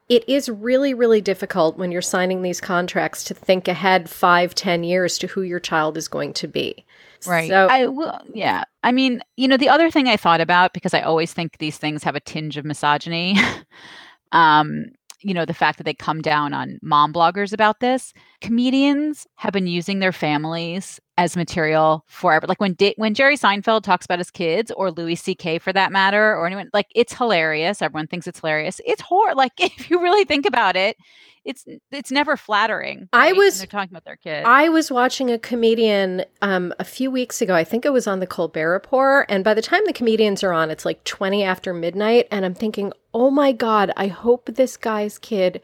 it 0.09 0.29
is 0.29 0.49
really 0.49 0.95
really 0.95 1.21
difficult 1.21 1.79
when 1.79 1.93
you're 1.93 2.03
signing 2.03 2.43
these 2.43 2.61
contracts 2.61 3.25
to 3.25 3.35
think 3.35 3.69
ahead 3.69 4.09
five 4.09 4.55
ten 4.55 4.85
years 4.85 5.19
to 5.19 5.27
who 5.27 5.43
your 5.43 5.61
child 5.61 5.97
is 5.97 6.09
going 6.09 6.33
to 6.33 6.49
be 6.49 6.85
Right. 7.27 7.49
so 7.49 7.69
I 7.71 7.87
will. 7.87 8.19
Yeah. 8.35 8.65
I 8.83 8.93
mean, 8.93 9.23
you 9.37 9.49
know, 9.49 9.57
the 9.57 9.69
other 9.69 9.91
thing 9.91 10.09
I 10.09 10.17
thought 10.17 10.41
about 10.41 10.73
because 10.73 10.95
I 10.95 11.03
always 11.03 11.33
think 11.33 11.59
these 11.59 11.79
things 11.79 12.03
have 12.05 12.17
a 12.17 12.21
tinge 12.21 12.57
of 12.57 12.65
misogyny. 12.65 13.39
um, 14.33 14.87
you 15.23 15.35
know, 15.35 15.45
the 15.45 15.55
fact 15.55 15.79
that 15.79 15.85
they 15.85 15.95
come 15.95 16.21
down 16.23 16.53
on 16.53 16.79
mom 16.83 17.13
bloggers 17.13 17.53
about 17.53 17.81
this. 17.81 18.13
Comedians 18.41 19.27
have 19.37 19.53
been 19.53 19.67
using 19.67 19.99
their 19.99 20.13
families 20.13 21.01
as 21.19 21.37
material 21.37 22.05
forever. 22.09 22.47
Like 22.47 22.61
when 22.61 22.75
da- 22.75 22.95
when 22.97 23.15
Jerry 23.15 23.37
Seinfeld 23.37 23.83
talks 23.83 24.05
about 24.05 24.19
his 24.19 24.31
kids, 24.31 24.71
or 24.77 24.91
Louis 24.91 25.15
C.K. 25.17 25.59
for 25.59 25.73
that 25.73 25.93
matter, 25.93 26.37
or 26.37 26.47
anyone, 26.47 26.69
like 26.73 26.87
it's 26.95 27.13
hilarious. 27.15 27.83
Everyone 27.83 28.07
thinks 28.07 28.27
it's 28.27 28.41
hilarious. 28.41 28.81
It's 28.85 29.01
horror. 29.03 29.35
Like 29.35 29.53
if 29.59 29.91
you 29.91 30.01
really 30.03 30.25
think 30.25 30.47
about 30.47 30.77
it, 30.77 30.97
it's 31.45 31.65
it's 31.91 32.11
never 32.11 32.37
flattering. 32.37 33.09
I 33.13 33.19
right? 33.19 33.33
when 33.37 33.47
was- 33.47 33.59
they're 33.59 33.67
talking 33.67 33.91
about 33.91 34.05
their 34.05 34.17
kids. 34.17 34.47
I 34.47 34.69
was 34.69 34.91
watching 34.91 35.31
a 35.31 35.39
comedian 35.39 36.25
um, 36.41 36.73
a 36.79 36.85
few 36.85 37.11
weeks 37.11 37.41
ago. 37.43 37.55
I 37.55 37.65
think 37.65 37.85
it 37.85 37.93
was 37.93 38.07
on 38.07 38.21
the 38.21 38.27
Colbert 38.27 38.71
Report. 38.71 39.27
And 39.29 39.45
by 39.45 39.55
the 39.55 39.63
time 39.63 39.83
the 39.87 39.93
comedians 39.93 40.43
are 40.43 40.53
on, 40.53 40.71
it's 40.71 40.85
like 40.85 41.03
20 41.05 41.43
after 41.43 41.73
midnight. 41.75 42.27
And 42.31 42.45
I'm 42.45 42.55
thinking, 42.55 42.93
oh 43.15 43.31
my 43.31 43.53
God, 43.53 43.93
I 43.97 44.07
hope 44.09 44.47
this 44.47 44.77
guy's 44.77 45.19
kid 45.19 45.61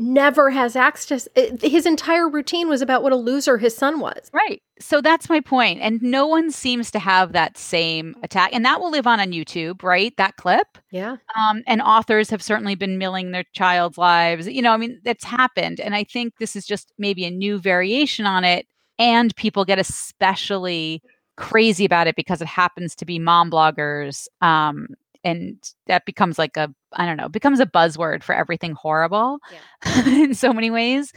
never 0.00 0.50
has 0.50 0.76
access. 0.76 1.26
uh, 1.36 1.42
His 1.60 1.84
entire 1.84 2.28
routine 2.28 2.68
was 2.68 2.80
about 2.82 3.02
what 3.02 3.12
a 3.12 3.16
loser 3.16 3.58
his 3.58 3.76
son 3.76 3.98
was. 3.98 4.30
Right. 4.32 4.62
So 4.78 5.00
that's 5.00 5.28
my 5.28 5.40
point. 5.40 5.80
And 5.80 6.00
no 6.00 6.24
one 6.26 6.52
seems 6.52 6.92
to 6.92 7.00
have 7.00 7.32
that 7.32 7.58
same 7.58 8.14
attack. 8.22 8.50
And 8.52 8.64
that 8.64 8.80
will 8.80 8.92
live 8.92 9.08
on 9.08 9.18
on 9.18 9.32
YouTube, 9.32 9.82
right? 9.82 10.16
That 10.16 10.36
clip. 10.36 10.68
Yeah. 10.92 11.16
Um, 11.36 11.64
and 11.66 11.82
authors 11.82 12.30
have 12.30 12.42
certainly 12.44 12.76
been 12.76 12.96
milling 12.96 13.32
their 13.32 13.42
child's 13.54 13.98
lives. 13.98 14.46
You 14.46 14.62
know, 14.62 14.70
I 14.72 14.76
mean, 14.76 15.00
that's 15.04 15.24
happened. 15.24 15.80
And 15.80 15.96
I 15.96 16.04
think 16.04 16.34
this 16.38 16.54
is 16.54 16.64
just 16.64 16.92
maybe 16.96 17.24
a 17.24 17.30
new 17.30 17.58
variation 17.58 18.24
on 18.24 18.44
it. 18.44 18.66
And 19.00 19.34
people 19.34 19.64
get 19.64 19.80
especially 19.80 21.02
crazy 21.36 21.84
about 21.84 22.06
it 22.06 22.14
because 22.14 22.40
it 22.40 22.48
happens 22.48 22.94
to 22.96 23.04
be 23.04 23.18
mom 23.18 23.50
bloggers. 23.50 24.28
Um, 24.40 24.88
and 25.24 25.56
that 25.86 26.04
becomes 26.04 26.38
like 26.38 26.56
a, 26.56 26.72
I 26.92 27.06
don't 27.06 27.16
know, 27.16 27.28
becomes 27.28 27.60
a 27.60 27.66
buzzword 27.66 28.22
for 28.22 28.34
everything 28.34 28.72
horrible 28.72 29.38
in 30.06 30.34
so 30.34 30.52
many 30.52 30.70
ways. 30.70 31.12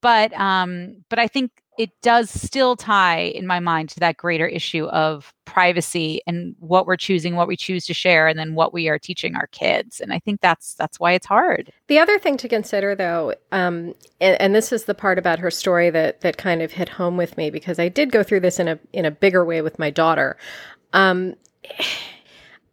But 0.00 0.32
um, 0.38 1.04
but 1.08 1.18
I 1.18 1.26
think 1.26 1.50
it 1.78 1.90
does 2.02 2.28
still 2.28 2.74
tie 2.74 3.20
in 3.20 3.46
my 3.46 3.60
mind 3.60 3.88
to 3.88 4.00
that 4.00 4.16
greater 4.16 4.46
issue 4.46 4.86
of 4.86 5.32
privacy 5.44 6.20
and 6.26 6.56
what 6.58 6.86
we're 6.86 6.96
choosing, 6.96 7.36
what 7.36 7.46
we 7.46 7.56
choose 7.56 7.86
to 7.86 7.94
share, 7.94 8.26
and 8.26 8.36
then 8.36 8.56
what 8.56 8.74
we 8.74 8.88
are 8.88 8.98
teaching 8.98 9.36
our 9.36 9.46
kids. 9.48 10.00
And 10.00 10.12
I 10.12 10.18
think 10.18 10.40
that's 10.40 10.74
that's 10.74 10.98
why 10.98 11.12
it's 11.12 11.26
hard. 11.26 11.72
The 11.86 12.00
other 12.00 12.18
thing 12.18 12.36
to 12.38 12.48
consider, 12.48 12.96
though, 12.96 13.32
um, 13.52 13.94
and, 14.20 14.40
and 14.40 14.54
this 14.54 14.72
is 14.72 14.84
the 14.84 14.94
part 14.94 15.18
about 15.18 15.38
her 15.38 15.52
story 15.52 15.88
that 15.90 16.20
that 16.20 16.36
kind 16.36 16.62
of 16.62 16.72
hit 16.72 16.88
home 16.88 17.16
with 17.16 17.36
me 17.36 17.48
because 17.48 17.78
I 17.78 17.88
did 17.88 18.10
go 18.10 18.24
through 18.24 18.40
this 18.40 18.58
in 18.58 18.66
a 18.66 18.78
in 18.92 19.04
a 19.04 19.10
bigger 19.12 19.44
way 19.44 19.62
with 19.62 19.78
my 19.78 19.90
daughter. 19.90 20.36
Um, 20.92 21.34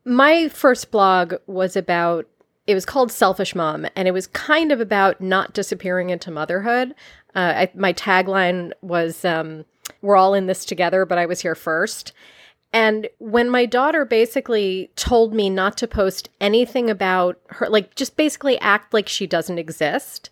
my 0.05 0.47
first 0.47 0.91
blog 0.91 1.35
was 1.47 1.75
about 1.75 2.27
it 2.67 2.73
was 2.73 2.85
called 2.85 3.11
Selfish 3.11 3.53
Mom, 3.53 3.85
and 3.95 4.07
it 4.07 4.11
was 4.11 4.25
kind 4.27 4.71
of 4.71 4.79
about 4.79 5.21
not 5.21 5.53
disappearing 5.53 6.09
into 6.09 6.31
motherhood. 6.31 6.95
Uh, 7.35 7.53
I, 7.55 7.71
my 7.75 7.93
tagline 7.93 8.71
was 8.81 9.23
um, 9.23 9.65
"We're 10.01 10.15
all 10.15 10.33
in 10.33 10.47
this 10.47 10.65
together," 10.65 11.05
but 11.05 11.17
I 11.17 11.25
was 11.25 11.41
here 11.41 11.55
first. 11.55 12.13
And 12.73 13.07
when 13.19 13.49
my 13.49 13.65
daughter 13.65 14.03
basically 14.03 14.91
told 14.95 15.33
me 15.33 15.49
not 15.49 15.77
to 15.77 15.87
post 15.87 16.29
anything 16.41 16.89
about 16.89 17.39
her, 17.47 17.69
like 17.69 17.95
just 17.95 18.17
basically 18.17 18.59
act 18.59 18.93
like 18.93 19.07
she 19.07 19.27
doesn't 19.27 19.59
exist, 19.59 20.29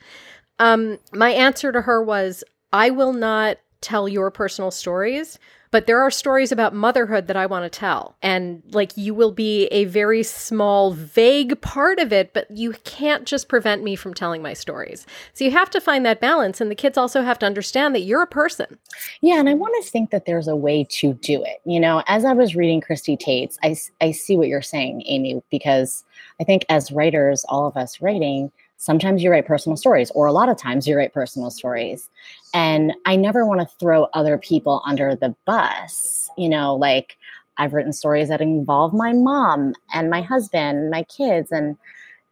um, 0.59 0.99
my 1.13 1.31
answer 1.31 1.71
to 1.71 1.81
her 1.81 2.03
was, 2.03 2.43
I 2.73 2.89
will 2.89 3.13
not 3.13 3.59
tell 3.79 4.09
your 4.09 4.29
personal 4.29 4.71
stories, 4.71 5.39
but 5.73 5.87
there 5.87 5.99
are 6.03 6.11
stories 6.11 6.51
about 6.51 6.75
motherhood 6.75 7.25
that 7.25 7.35
I 7.35 7.47
want 7.47 7.65
to 7.65 7.79
tell. 7.79 8.15
And 8.21 8.61
like 8.73 8.95
you 8.95 9.15
will 9.15 9.31
be 9.31 9.65
a 9.65 9.85
very 9.85 10.21
small, 10.21 10.91
vague 10.91 11.59
part 11.61 11.97
of 11.97 12.13
it, 12.13 12.31
but 12.31 12.45
you 12.51 12.73
can't 12.83 13.25
just 13.25 13.49
prevent 13.49 13.83
me 13.83 13.95
from 13.95 14.13
telling 14.13 14.43
my 14.43 14.53
stories. 14.53 15.07
So 15.33 15.43
you 15.43 15.49
have 15.49 15.71
to 15.71 15.81
find 15.81 16.05
that 16.05 16.21
balance. 16.21 16.61
And 16.61 16.69
the 16.69 16.75
kids 16.75 16.95
also 16.95 17.23
have 17.23 17.39
to 17.39 17.47
understand 17.47 17.95
that 17.95 18.01
you're 18.01 18.21
a 18.21 18.27
person. 18.27 18.77
Yeah, 19.21 19.39
and 19.39 19.49
I 19.49 19.55
want 19.55 19.73
to 19.83 19.89
think 19.89 20.11
that 20.11 20.27
there's 20.27 20.47
a 20.47 20.55
way 20.55 20.85
to 20.91 21.13
do 21.13 21.43
it. 21.43 21.59
You 21.65 21.79
know, 21.79 22.03
as 22.05 22.23
I 22.23 22.33
was 22.33 22.55
reading 22.55 22.79
Christie 22.79 23.17
Tate's, 23.17 23.57
I, 23.63 23.75
I 23.99 24.11
see 24.11 24.37
what 24.37 24.49
you're 24.49 24.61
saying, 24.61 25.01
Amy, 25.07 25.41
because 25.49 26.03
I 26.39 26.43
think 26.43 26.67
as 26.69 26.91
writers, 26.91 27.43
all 27.49 27.65
of 27.65 27.75
us 27.77 27.99
writing, 27.99 28.51
sometimes 28.77 29.23
you 29.23 29.31
write 29.31 29.47
personal 29.47 29.77
stories, 29.77 30.11
or 30.11 30.27
a 30.27 30.33
lot 30.33 30.49
of 30.49 30.57
times 30.57 30.87
you 30.87 30.95
write 30.95 31.13
personal 31.13 31.49
stories. 31.49 32.09
And 32.53 32.93
I 33.05 33.15
never 33.15 33.45
want 33.45 33.61
to 33.61 33.75
throw 33.77 34.05
other 34.13 34.37
people 34.37 34.81
under 34.85 35.15
the 35.15 35.35
bus. 35.45 36.29
You 36.37 36.49
know, 36.49 36.75
like 36.75 37.17
I've 37.57 37.73
written 37.73 37.93
stories 37.93 38.29
that 38.29 38.41
involve 38.41 38.93
my 38.93 39.13
mom 39.13 39.73
and 39.93 40.09
my 40.09 40.21
husband, 40.21 40.89
my 40.89 41.03
kids, 41.03 41.51
and 41.51 41.77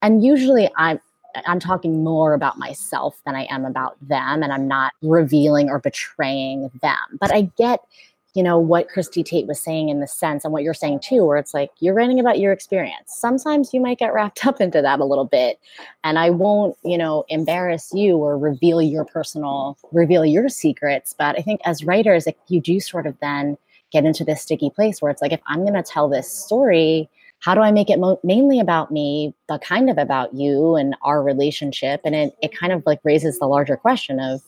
and 0.01 0.23
usually 0.23 0.69
I'm 0.77 0.99
I'm 1.45 1.59
talking 1.59 2.03
more 2.03 2.33
about 2.33 2.57
myself 2.57 3.19
than 3.25 3.35
I 3.35 3.47
am 3.49 3.65
about 3.65 3.95
them, 4.01 4.43
and 4.43 4.51
I'm 4.51 4.67
not 4.67 4.93
revealing 5.01 5.69
or 5.69 5.79
betraying 5.79 6.69
them. 6.81 6.97
But 7.19 7.33
I 7.33 7.43
get, 7.57 7.81
you 8.33 8.43
know, 8.43 8.57
what 8.57 8.87
Christie 8.87 9.23
Tate 9.23 9.47
was 9.47 9.61
saying 9.61 9.89
in 9.89 9.99
the 9.99 10.07
sense, 10.07 10.43
and 10.43 10.53
what 10.53 10.63
you're 10.63 10.73
saying 10.73 11.01
too, 11.01 11.25
where 11.25 11.37
it's 11.37 11.53
like 11.53 11.71
you're 11.79 11.93
writing 11.93 12.19
about 12.19 12.39
your 12.39 12.53
experience. 12.53 13.07
Sometimes 13.07 13.73
you 13.73 13.81
might 13.81 13.99
get 13.99 14.13
wrapped 14.13 14.45
up 14.45 14.61
into 14.61 14.81
that 14.81 14.99
a 14.99 15.05
little 15.05 15.25
bit, 15.25 15.59
and 16.03 16.17
I 16.17 16.29
won't, 16.29 16.77
you 16.83 16.97
know, 16.97 17.25
embarrass 17.29 17.91
you 17.93 18.17
or 18.17 18.37
reveal 18.37 18.81
your 18.81 19.05
personal, 19.05 19.77
reveal 19.91 20.25
your 20.25 20.49
secrets. 20.49 21.13
But 21.17 21.37
I 21.37 21.41
think 21.41 21.61
as 21.65 21.83
writers, 21.83 22.27
you 22.47 22.61
do 22.61 22.79
sort 22.79 23.07
of 23.07 23.17
then 23.19 23.57
get 23.91 24.05
into 24.05 24.23
this 24.23 24.41
sticky 24.41 24.69
place 24.69 25.01
where 25.01 25.11
it's 25.11 25.21
like, 25.21 25.33
if 25.33 25.41
I'm 25.47 25.61
going 25.61 25.73
to 25.73 25.83
tell 25.83 26.07
this 26.07 26.31
story 26.31 27.09
how 27.41 27.55
do 27.55 27.61
I 27.61 27.71
make 27.71 27.89
it 27.89 27.99
mo- 27.99 28.19
mainly 28.23 28.59
about 28.59 28.91
me, 28.91 29.33
but 29.47 29.61
kind 29.61 29.89
of 29.89 29.97
about 29.97 30.33
you 30.33 30.75
and 30.75 30.95
our 31.01 31.21
relationship? 31.23 32.01
And 32.05 32.15
it, 32.15 32.35
it 32.41 32.55
kind 32.55 32.71
of 32.71 32.83
like 32.85 32.99
raises 33.03 33.39
the 33.39 33.47
larger 33.47 33.75
question 33.75 34.19
of 34.19 34.41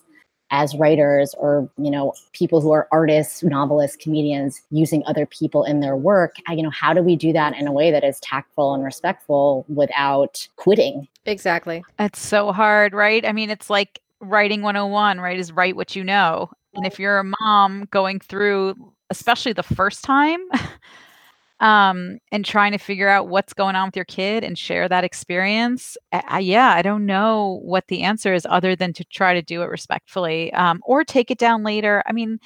as 0.53 0.75
writers 0.75 1.33
or, 1.39 1.67
you 1.79 1.89
know, 1.89 2.13
people 2.31 2.61
who 2.61 2.71
are 2.71 2.87
artists, 2.91 3.41
novelists, 3.41 3.97
comedians 3.97 4.61
using 4.69 5.01
other 5.07 5.25
people 5.25 5.63
in 5.63 5.79
their 5.79 5.97
work, 5.97 6.35
you 6.47 6.61
know, 6.61 6.69
how 6.69 6.93
do 6.93 7.01
we 7.01 7.15
do 7.15 7.33
that 7.33 7.57
in 7.57 7.65
a 7.65 7.71
way 7.71 7.89
that 7.89 8.03
is 8.03 8.19
tactful 8.19 8.75
and 8.75 8.83
respectful 8.83 9.65
without 9.67 10.47
quitting? 10.55 11.07
Exactly. 11.25 11.83
It's 11.97 12.19
so 12.19 12.51
hard, 12.51 12.93
right? 12.93 13.25
I 13.25 13.31
mean, 13.31 13.49
it's 13.49 13.71
like 13.71 13.99
writing 14.19 14.61
101, 14.61 15.19
right? 15.19 15.39
Is 15.39 15.51
write 15.51 15.75
what 15.75 15.95
you 15.95 16.03
know. 16.03 16.51
And 16.75 16.85
if 16.85 16.99
you're 16.99 17.17
a 17.17 17.33
mom 17.41 17.87
going 17.89 18.19
through, 18.19 18.75
especially 19.09 19.53
the 19.53 19.63
first 19.63 20.03
time, 20.03 20.39
um, 21.63 22.19
and 22.31 22.43
trying 22.43 22.73
to 22.73 22.77
figure 22.77 23.07
out 23.07 23.29
what's 23.29 23.53
going 23.53 23.75
on 23.75 23.87
with 23.87 23.95
your 23.95 24.05
kid 24.05 24.43
and 24.43 24.57
share 24.57 24.89
that 24.89 25.05
experience, 25.05 25.95
I, 26.11 26.39
yeah, 26.39 26.73
I 26.75 26.81
don't 26.81 27.05
know 27.05 27.61
what 27.63 27.87
the 27.87 28.03
answer 28.03 28.33
is 28.33 28.45
other 28.49 28.75
than 28.75 28.91
to 28.93 29.05
try 29.05 29.33
to 29.33 29.41
do 29.41 29.61
it 29.61 29.69
respectfully 29.69 30.53
um, 30.53 30.81
or 30.85 31.05
take 31.05 31.31
it 31.31 31.37
down 31.39 31.63
later. 31.63 32.03
I 32.05 32.11
mean, 32.11 32.39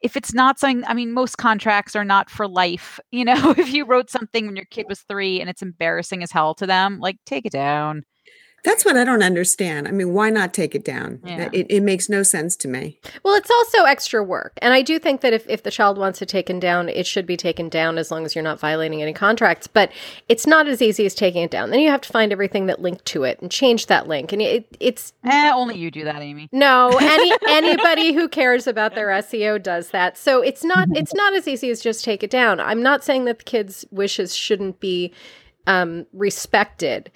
if 0.00 0.16
it's 0.16 0.32
not 0.32 0.58
something, 0.58 0.82
I 0.86 0.94
mean, 0.94 1.12
most 1.12 1.36
contracts 1.36 1.94
are 1.94 2.04
not 2.04 2.30
for 2.30 2.48
life. 2.48 2.98
You 3.12 3.24
know, 3.26 3.52
if 3.58 3.72
you 3.72 3.84
wrote 3.86 4.10
something 4.10 4.46
when 4.46 4.56
your 4.56 4.66
kid 4.66 4.86
was 4.88 5.00
three 5.02 5.40
and 5.40 5.50
it's 5.50 5.62
embarrassing 5.62 6.22
as 6.22 6.32
hell 6.32 6.54
to 6.56 6.66
them, 6.66 6.98
like 7.00 7.16
take 7.26 7.46
it 7.46 7.52
down. 7.52 8.04
That's 8.64 8.82
what 8.84 8.96
I 8.96 9.04
don't 9.04 9.22
understand. 9.22 9.86
I 9.86 9.90
mean, 9.90 10.14
why 10.14 10.30
not 10.30 10.54
take 10.54 10.74
it 10.74 10.84
down? 10.84 11.20
Yeah. 11.22 11.50
It, 11.52 11.66
it 11.68 11.82
makes 11.82 12.08
no 12.08 12.22
sense 12.22 12.56
to 12.56 12.68
me. 12.68 12.98
Well, 13.22 13.34
it's 13.34 13.50
also 13.50 13.84
extra 13.84 14.24
work. 14.24 14.54
And 14.62 14.72
I 14.72 14.80
do 14.80 14.98
think 14.98 15.20
that 15.20 15.34
if, 15.34 15.46
if 15.48 15.62
the 15.62 15.70
child 15.70 15.98
wants 15.98 16.22
it 16.22 16.30
taken 16.30 16.60
down, 16.60 16.88
it 16.88 17.06
should 17.06 17.26
be 17.26 17.36
taken 17.36 17.68
down 17.68 17.98
as 17.98 18.10
long 18.10 18.24
as 18.24 18.34
you're 18.34 18.42
not 18.42 18.58
violating 18.58 19.02
any 19.02 19.12
contracts. 19.12 19.66
But 19.66 19.92
it's 20.30 20.46
not 20.46 20.66
as 20.66 20.80
easy 20.80 21.04
as 21.04 21.14
taking 21.14 21.42
it 21.42 21.50
down. 21.50 21.70
Then 21.70 21.80
you 21.80 21.90
have 21.90 22.00
to 22.00 22.08
find 22.08 22.32
everything 22.32 22.64
that 22.66 22.80
linked 22.80 23.04
to 23.06 23.24
it 23.24 23.38
and 23.42 23.50
change 23.50 23.86
that 23.86 24.08
link. 24.08 24.32
And 24.32 24.40
it, 24.40 24.66
it's. 24.80 25.12
Eh, 25.24 25.52
only 25.54 25.76
you 25.76 25.90
do 25.90 26.04
that, 26.04 26.22
Amy. 26.22 26.48
No, 26.50 26.88
any 26.98 27.32
anybody 27.48 28.14
who 28.14 28.28
cares 28.28 28.66
about 28.66 28.94
their 28.94 29.08
SEO 29.08 29.62
does 29.62 29.90
that. 29.90 30.16
So 30.16 30.40
it's 30.40 30.64
not 30.64 30.88
it's 30.96 31.12
not 31.12 31.34
as 31.34 31.46
easy 31.46 31.68
as 31.68 31.82
just 31.82 32.02
take 32.02 32.22
it 32.22 32.30
down. 32.30 32.60
I'm 32.60 32.82
not 32.82 33.04
saying 33.04 33.26
that 33.26 33.38
the 33.40 33.44
kids' 33.44 33.84
wishes 33.90 34.34
shouldn't 34.34 34.80
be 34.80 35.12
um, 35.66 36.06
respected. 36.12 37.10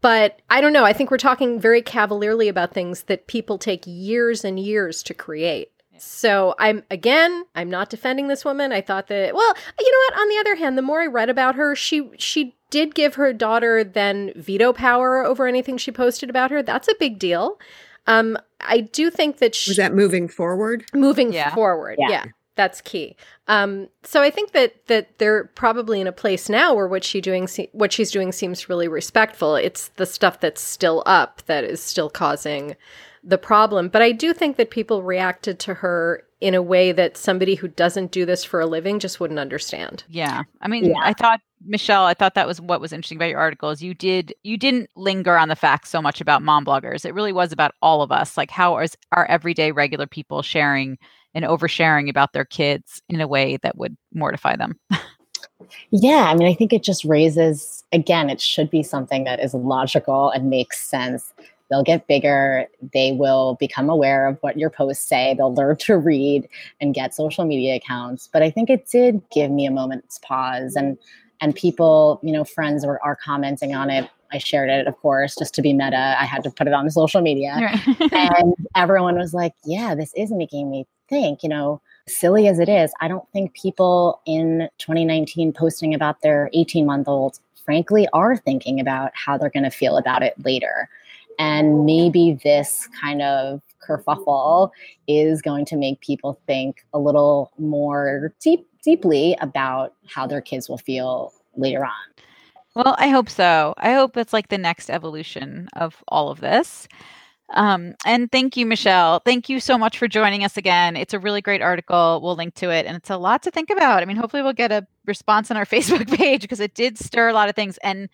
But 0.00 0.40
I 0.50 0.60
don't 0.60 0.72
know. 0.72 0.84
I 0.84 0.92
think 0.92 1.10
we're 1.10 1.18
talking 1.18 1.60
very 1.60 1.82
cavalierly 1.82 2.48
about 2.48 2.72
things 2.72 3.04
that 3.04 3.26
people 3.26 3.58
take 3.58 3.82
years 3.86 4.44
and 4.44 4.58
years 4.58 5.02
to 5.04 5.14
create. 5.14 5.70
So 5.98 6.56
I'm 6.58 6.82
again, 6.90 7.44
I'm 7.54 7.70
not 7.70 7.88
defending 7.88 8.26
this 8.26 8.44
woman. 8.44 8.72
I 8.72 8.80
thought 8.80 9.06
that 9.06 9.34
well, 9.34 9.54
you 9.78 9.92
know 9.92 9.98
what? 10.08 10.20
On 10.20 10.28
the 10.28 10.38
other 10.38 10.56
hand, 10.56 10.76
the 10.76 10.82
more 10.82 11.00
I 11.00 11.06
read 11.06 11.30
about 11.30 11.54
her, 11.54 11.76
she 11.76 12.10
she 12.18 12.56
did 12.70 12.94
give 12.94 13.14
her 13.14 13.32
daughter 13.32 13.84
then 13.84 14.32
veto 14.34 14.72
power 14.72 15.24
over 15.24 15.46
anything 15.46 15.76
she 15.76 15.92
posted 15.92 16.28
about 16.28 16.50
her. 16.50 16.62
That's 16.62 16.88
a 16.88 16.94
big 16.98 17.20
deal. 17.20 17.60
Um, 18.08 18.36
I 18.60 18.80
do 18.80 19.10
think 19.10 19.38
that 19.38 19.54
she 19.54 19.70
was 19.70 19.76
that 19.76 19.94
moving 19.94 20.26
forward. 20.26 20.84
Moving 20.92 21.32
yeah. 21.32 21.54
forward, 21.54 21.98
yeah. 22.00 22.08
yeah 22.10 22.24
that's 22.54 22.80
key. 22.80 23.16
Um, 23.48 23.88
so 24.02 24.22
I 24.22 24.30
think 24.30 24.52
that 24.52 24.86
that 24.86 25.18
they're 25.18 25.44
probably 25.44 26.00
in 26.00 26.06
a 26.06 26.12
place 26.12 26.48
now 26.48 26.74
where 26.74 26.88
what 26.88 27.04
she 27.04 27.20
doing 27.20 27.48
what 27.72 27.92
she's 27.92 28.10
doing 28.10 28.32
seems 28.32 28.68
really 28.68 28.88
respectful. 28.88 29.56
It's 29.56 29.88
the 29.96 30.06
stuff 30.06 30.40
that's 30.40 30.60
still 30.60 31.02
up 31.06 31.42
that 31.46 31.64
is 31.64 31.82
still 31.82 32.10
causing 32.10 32.76
the 33.24 33.38
problem. 33.38 33.88
But 33.88 34.02
I 34.02 34.12
do 34.12 34.32
think 34.32 34.56
that 34.56 34.70
people 34.70 35.02
reacted 35.02 35.58
to 35.60 35.74
her 35.74 36.24
in 36.42 36.54
a 36.54 36.60
way 36.60 36.90
that 36.90 37.16
somebody 37.16 37.54
who 37.54 37.68
doesn't 37.68 38.10
do 38.10 38.26
this 38.26 38.42
for 38.42 38.60
a 38.60 38.66
living 38.66 38.98
just 38.98 39.20
wouldn't 39.20 39.38
understand. 39.38 40.02
Yeah. 40.08 40.42
I 40.60 40.66
mean, 40.66 40.86
yeah. 40.86 40.98
I 41.00 41.12
thought 41.12 41.40
Michelle, 41.64 42.04
I 42.04 42.14
thought 42.14 42.34
that 42.34 42.48
was 42.48 42.60
what 42.60 42.80
was 42.80 42.92
interesting 42.92 43.16
about 43.16 43.30
your 43.30 43.38
article 43.38 43.70
is 43.70 43.80
you 43.80 43.94
did 43.94 44.34
you 44.42 44.58
didn't 44.58 44.90
linger 44.96 45.38
on 45.38 45.48
the 45.48 45.54
facts 45.54 45.88
so 45.88 46.02
much 46.02 46.20
about 46.20 46.42
mom 46.42 46.64
bloggers. 46.64 47.04
It 47.04 47.14
really 47.14 47.32
was 47.32 47.52
about 47.52 47.76
all 47.80 48.02
of 48.02 48.10
us. 48.10 48.36
Like 48.36 48.50
how 48.50 48.76
is 48.78 48.96
our 49.12 49.24
everyday 49.26 49.70
regular 49.70 50.08
people 50.08 50.42
sharing 50.42 50.98
and 51.32 51.44
oversharing 51.44 52.10
about 52.10 52.32
their 52.32 52.44
kids 52.44 53.00
in 53.08 53.20
a 53.20 53.28
way 53.28 53.58
that 53.62 53.78
would 53.78 53.96
mortify 54.12 54.56
them. 54.56 54.80
yeah, 55.90 56.24
I 56.28 56.34
mean, 56.34 56.48
I 56.48 56.54
think 56.54 56.72
it 56.72 56.82
just 56.82 57.04
raises, 57.04 57.84
again, 57.92 58.30
it 58.30 58.40
should 58.40 58.68
be 58.68 58.82
something 58.82 59.24
that 59.24 59.40
is 59.40 59.54
logical 59.54 60.30
and 60.30 60.50
makes 60.50 60.80
sense. 60.80 61.32
They'll 61.72 61.82
get 61.82 62.06
bigger. 62.06 62.66
They 62.92 63.12
will 63.12 63.56
become 63.58 63.88
aware 63.88 64.28
of 64.28 64.38
what 64.42 64.58
your 64.58 64.70
posts 64.70 65.08
say. 65.08 65.34
They'll 65.34 65.54
learn 65.54 65.76
to 65.78 65.96
read 65.96 66.48
and 66.80 66.94
get 66.94 67.14
social 67.14 67.44
media 67.44 67.76
accounts. 67.76 68.28
But 68.32 68.42
I 68.42 68.50
think 68.50 68.70
it 68.70 68.86
did 68.86 69.22
give 69.30 69.50
me 69.50 69.66
a 69.66 69.70
moment's 69.70 70.18
pause. 70.18 70.76
And 70.76 70.98
and 71.40 71.56
people, 71.56 72.20
you 72.22 72.30
know, 72.30 72.44
friends 72.44 72.86
were, 72.86 73.02
are 73.02 73.16
commenting 73.16 73.74
on 73.74 73.90
it 73.90 74.08
I 74.32 74.38
shared 74.38 74.70
it, 74.70 74.86
of 74.86 74.96
course, 74.98 75.36
just 75.36 75.54
to 75.54 75.62
be 75.62 75.72
meta. 75.74 76.16
I 76.18 76.24
had 76.24 76.42
to 76.44 76.50
put 76.50 76.66
it 76.66 76.72
on 76.72 76.90
social 76.90 77.20
media. 77.20 77.58
Right. 77.60 78.12
and 78.12 78.54
everyone 78.74 79.18
was 79.18 79.34
like, 79.34 79.54
yeah, 79.64 79.94
this 79.94 80.12
is 80.16 80.30
making 80.32 80.70
me 80.70 80.86
think, 81.08 81.42
you 81.42 81.48
know, 81.48 81.80
silly 82.08 82.48
as 82.48 82.58
it 82.58 82.68
is, 82.68 82.92
I 83.00 83.08
don't 83.08 83.28
think 83.32 83.54
people 83.54 84.20
in 84.26 84.68
2019 84.78 85.52
posting 85.52 85.94
about 85.94 86.22
their 86.22 86.50
18 86.54 86.86
month 86.86 87.08
olds, 87.08 87.40
frankly, 87.64 88.08
are 88.12 88.36
thinking 88.36 88.80
about 88.80 89.12
how 89.14 89.36
they're 89.36 89.50
going 89.50 89.64
to 89.64 89.70
feel 89.70 89.96
about 89.96 90.22
it 90.22 90.34
later. 90.44 90.88
And 91.38 91.84
maybe 91.84 92.38
this 92.42 92.88
kind 93.00 93.22
of 93.22 93.60
kerfuffle 93.86 94.70
is 95.06 95.42
going 95.42 95.64
to 95.66 95.76
make 95.76 96.00
people 96.00 96.40
think 96.46 96.84
a 96.92 96.98
little 96.98 97.52
more 97.58 98.34
deep, 98.40 98.66
deeply 98.82 99.36
about 99.40 99.94
how 100.06 100.26
their 100.26 100.40
kids 100.40 100.68
will 100.68 100.78
feel 100.78 101.32
later 101.56 101.84
on. 101.84 102.24
Well, 102.74 102.94
I 102.98 103.08
hope 103.08 103.28
so. 103.28 103.74
I 103.76 103.92
hope 103.92 104.16
it's 104.16 104.32
like 104.32 104.48
the 104.48 104.58
next 104.58 104.88
evolution 104.88 105.68
of 105.74 106.02
all 106.08 106.30
of 106.30 106.40
this. 106.40 106.88
Um, 107.54 107.94
and 108.06 108.32
thank 108.32 108.56
you, 108.56 108.64
Michelle. 108.64 109.20
Thank 109.20 109.48
you 109.48 109.60
so 109.60 109.76
much 109.76 109.98
for 109.98 110.08
joining 110.08 110.42
us 110.42 110.56
again. 110.56 110.96
It's 110.96 111.12
a 111.12 111.18
really 111.18 111.42
great 111.42 111.60
article. 111.60 112.20
We'll 112.22 112.34
link 112.34 112.54
to 112.54 112.70
it, 112.70 112.86
and 112.86 112.96
it's 112.96 113.10
a 113.10 113.18
lot 113.18 113.42
to 113.42 113.50
think 113.50 113.68
about. 113.68 114.02
I 114.02 114.06
mean, 114.06 114.16
hopefully, 114.16 114.42
we'll 114.42 114.54
get 114.54 114.72
a 114.72 114.86
response 115.04 115.50
on 115.50 115.58
our 115.58 115.66
Facebook 115.66 116.08
page 116.16 116.42
because 116.42 116.60
it 116.60 116.74
did 116.74 116.98
stir 116.98 117.28
a 117.28 117.34
lot 117.34 117.50
of 117.50 117.54
things. 117.54 117.78
And 117.78 118.08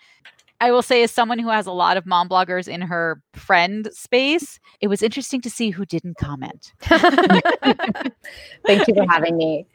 I 0.60 0.72
will 0.72 0.82
say, 0.82 1.04
as 1.04 1.12
someone 1.12 1.38
who 1.38 1.50
has 1.50 1.66
a 1.66 1.72
lot 1.72 1.96
of 1.96 2.04
mom 2.04 2.28
bloggers 2.28 2.66
in 2.66 2.80
her 2.80 3.22
friend 3.34 3.88
space, 3.92 4.58
it 4.80 4.88
was 4.88 5.02
interesting 5.02 5.40
to 5.42 5.50
see 5.50 5.70
who 5.70 5.86
didn't 5.86 6.16
comment. 6.16 6.72
Thank 6.80 8.88
you 8.88 8.94
for 8.94 9.06
having 9.08 9.36
me. 9.36 9.66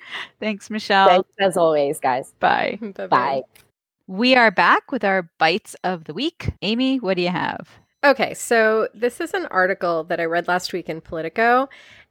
Thanks, 0.42 0.70
Michelle. 0.70 1.08
Thanks 1.08 1.30
as 1.40 1.58
always, 1.58 2.00
guys. 2.00 2.34
Bye. 2.40 2.78
Bye. 2.96 3.08
Bye. 3.08 3.42
We 4.08 4.36
are 4.36 4.52
back 4.52 4.92
with 4.92 5.06
our 5.06 5.30
bites 5.40 5.76
of 5.86 6.04
the 6.04 6.14
week. 6.14 6.52
Amy, 6.62 7.00
what 7.00 7.16
do 7.16 7.24
you 7.24 7.30
have? 7.30 7.70
Okay, 8.04 8.34
so 8.34 8.90
this 8.94 9.22
is 9.22 9.34
an 9.34 9.46
article 9.46 10.04
that 10.06 10.20
I 10.20 10.26
read 10.26 10.50
last 10.50 10.74
week 10.74 10.90
in 10.90 11.00
Politico, 11.00 11.70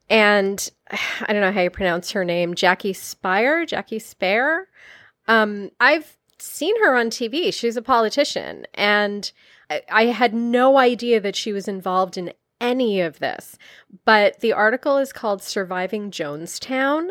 and 0.09 0.71
I 0.91 1.33
don't 1.33 1.43
know 1.43 1.53
how 1.53 1.61
you 1.61 1.71
pronounce 1.71 2.11
her 2.13 2.25
name, 2.25 2.55
Jackie 2.55 2.95
Spire, 2.95 3.67
Jackie 3.67 3.99
Spare. 3.99 4.69
Um, 5.29 5.71
I've 5.79 6.17
seen 6.43 6.81
her 6.83 6.97
on 6.97 7.11
TV. 7.11 7.53
She's 7.53 7.77
a 7.77 7.83
politician, 7.83 8.67
and 8.75 9.31
I, 9.71 9.83
I 9.91 10.05
had 10.07 10.35
no 10.35 10.79
idea 10.79 11.21
that 11.21 11.37
she 11.37 11.53
was 11.53 11.69
involved 11.69 12.17
in 12.17 12.33
any 12.61 13.01
of 13.01 13.19
this. 13.19 13.59
But 14.05 14.41
the 14.41 14.53
article 14.53 14.99
is 14.99 15.13
called 15.13 15.43
"Surviving 15.43 16.11
Jonestown," 16.11 17.11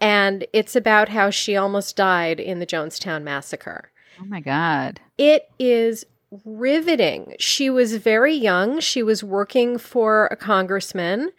and 0.00 0.46
it's 0.52 0.76
about 0.76 1.08
how 1.08 1.30
she 1.30 1.56
almost 1.56 1.96
died 1.96 2.40
in 2.40 2.58
the 2.58 2.66
Jonestown 2.66 3.22
massacre. 3.22 3.90
Oh 4.20 4.24
my 4.24 4.40
God. 4.40 5.00
It 5.16 5.48
is 5.58 6.04
riveting. 6.44 7.34
She 7.38 7.70
was 7.70 7.96
very 7.96 8.34
young. 8.34 8.80
She 8.80 9.02
was 9.02 9.24
working 9.24 9.78
for 9.78 10.26
a 10.26 10.36
congressman 10.36 11.30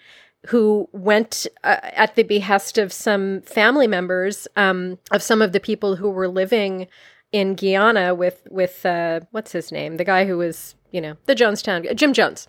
who 0.48 0.88
went 0.94 1.46
uh, 1.64 1.78
at 1.84 2.16
the 2.16 2.24
behest 2.24 2.78
of 2.78 2.94
some 2.94 3.42
family 3.42 3.88
members 3.88 4.48
um, 4.56 4.98
of 5.12 5.22
some 5.22 5.42
of 5.42 5.52
the 5.52 5.60
people 5.60 5.98
who 5.98 6.10
were 6.10 6.30
living 6.30 6.88
in 7.32 7.56
Guyana 7.56 8.16
with 8.16 8.48
with 8.50 8.86
uh, 8.86 9.22
what's 9.32 9.52
his 9.52 9.72
name, 9.72 9.98
the 9.98 10.06
guy 10.06 10.26
who 10.26 10.38
was 10.38 10.76
you 10.92 11.02
know 11.02 11.16
the 11.26 11.36
Jonestown 11.36 11.96
Jim 11.96 12.14
Jones, 12.14 12.48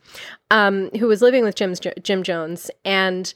um, 0.51 0.91
who 0.99 1.07
was 1.07 1.23
living 1.23 1.45
with 1.45 1.55
Jim 1.55 1.75
Jim 2.03 2.23
Jones 2.23 2.71
and 2.85 3.33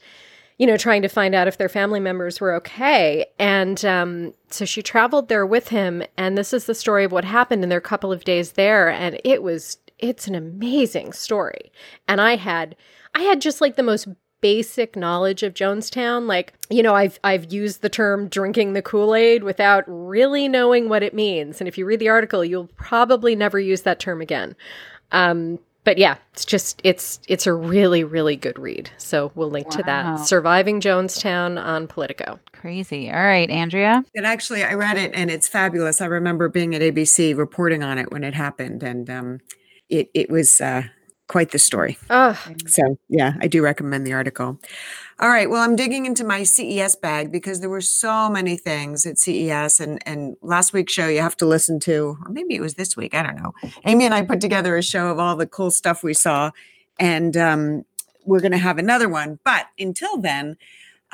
you 0.57 0.65
know, 0.65 0.77
trying 0.77 1.01
to 1.01 1.09
find 1.09 1.35
out 1.35 1.47
if 1.47 1.57
their 1.57 1.69
family 1.69 1.99
members 1.99 2.39
were 2.39 2.53
okay. 2.53 3.25
And 3.37 3.83
um, 3.83 4.33
so 4.49 4.63
she 4.63 4.81
traveled 4.81 5.27
there 5.27 5.45
with 5.45 5.67
him. 5.69 6.03
And 6.17 6.37
this 6.37 6.53
is 6.53 6.65
the 6.65 6.75
story 6.75 7.03
of 7.03 7.11
what 7.11 7.25
happened 7.25 7.63
in 7.63 7.69
their 7.69 7.81
couple 7.81 8.11
of 8.11 8.23
days 8.23 8.53
there. 8.53 8.89
And 8.89 9.19
it 9.23 9.43
was, 9.43 9.77
it's 9.99 10.27
an 10.27 10.35
amazing 10.35 11.11
story. 11.11 11.71
And 12.07 12.21
I 12.21 12.37
had, 12.37 12.75
I 13.13 13.23
had 13.23 13.41
just 13.41 13.59
like 13.59 13.75
the 13.75 13.83
most 13.83 14.07
basic 14.45 14.95
knowledge 14.95 15.41
of 15.41 15.55
Jonestown. 15.55 16.27
Like, 16.27 16.53
you 16.69 16.83
know, 16.83 16.93
I've 16.93 17.19
I've 17.23 17.51
used 17.51 17.81
the 17.81 17.89
term 17.89 18.27
drinking 18.27 18.73
the 18.73 18.81
Kool-Aid 18.83 19.43
without 19.43 19.83
really 19.87 20.47
knowing 20.47 20.87
what 20.87 21.01
it 21.01 21.15
means. 21.15 21.59
And 21.59 21.67
if 21.67 21.79
you 21.79 21.85
read 21.87 21.99
the 21.99 22.09
article, 22.09 22.45
you'll 22.45 22.69
probably 22.75 23.35
never 23.35 23.59
use 23.59 23.81
that 23.81 23.99
term 23.99 24.21
again. 24.21 24.55
Um, 25.11 25.57
but 25.83 25.97
yeah, 25.97 26.17
it's 26.31 26.45
just 26.45 26.79
it's 26.83 27.19
it's 27.27 27.47
a 27.47 27.53
really 27.53 28.03
really 28.03 28.35
good 28.35 28.59
read. 28.59 28.91
So 28.97 29.31
we'll 29.33 29.49
link 29.49 29.71
wow. 29.71 29.77
to 29.77 29.83
that. 29.83 30.19
Surviving 30.27 30.79
Jonestown 30.79 31.59
on 31.59 31.87
Politico. 31.87 32.39
Crazy. 32.51 33.09
All 33.09 33.23
right, 33.23 33.49
Andrea. 33.49 34.03
And 34.13 34.27
actually, 34.27 34.63
I 34.63 34.75
read 34.75 34.97
it 34.97 35.09
and 35.15 35.31
it's 35.31 35.47
fabulous. 35.47 36.01
I 36.01 36.05
remember 36.05 36.49
being 36.49 36.75
at 36.75 36.83
ABC 36.83 37.35
reporting 37.35 37.83
on 37.83 37.97
it 37.97 38.11
when 38.11 38.23
it 38.23 38.35
happened, 38.35 38.83
and 38.83 39.09
um, 39.09 39.39
it 39.89 40.11
it 40.13 40.29
was 40.29 40.61
uh, 40.61 40.83
quite 41.27 41.51
the 41.51 41.59
story. 41.59 41.97
Oh. 42.09 42.39
So 42.67 42.97
yeah, 43.09 43.33
I 43.41 43.47
do 43.47 43.63
recommend 43.63 44.05
the 44.05 44.13
article. 44.13 44.59
All 45.19 45.29
right. 45.29 45.49
Well, 45.49 45.61
I'm 45.61 45.75
digging 45.75 46.05
into 46.05 46.23
my 46.23 46.43
CES 46.43 46.97
bag 46.97 47.31
because 47.31 47.61
there 47.61 47.69
were 47.69 47.81
so 47.81 48.29
many 48.29 48.57
things 48.57 49.05
at 49.05 49.17
CES, 49.17 49.79
and 49.79 49.99
and 50.05 50.35
last 50.41 50.73
week's 50.73 50.93
show 50.93 51.07
you 51.07 51.21
have 51.21 51.37
to 51.37 51.45
listen 51.45 51.79
to, 51.81 52.17
or 52.25 52.29
maybe 52.29 52.55
it 52.55 52.61
was 52.61 52.75
this 52.75 52.97
week. 52.97 53.13
I 53.13 53.23
don't 53.23 53.37
know. 53.37 53.53
Amy 53.85 54.05
and 54.05 54.13
I 54.13 54.23
put 54.23 54.41
together 54.41 54.75
a 54.75 54.83
show 54.83 55.07
of 55.07 55.19
all 55.19 55.35
the 55.35 55.47
cool 55.47 55.71
stuff 55.71 56.03
we 56.03 56.13
saw, 56.13 56.51
and 56.99 57.35
um, 57.37 57.85
we're 58.25 58.41
going 58.41 58.51
to 58.51 58.57
have 58.57 58.77
another 58.77 59.07
one. 59.07 59.39
But 59.43 59.67
until 59.79 60.17
then, 60.17 60.57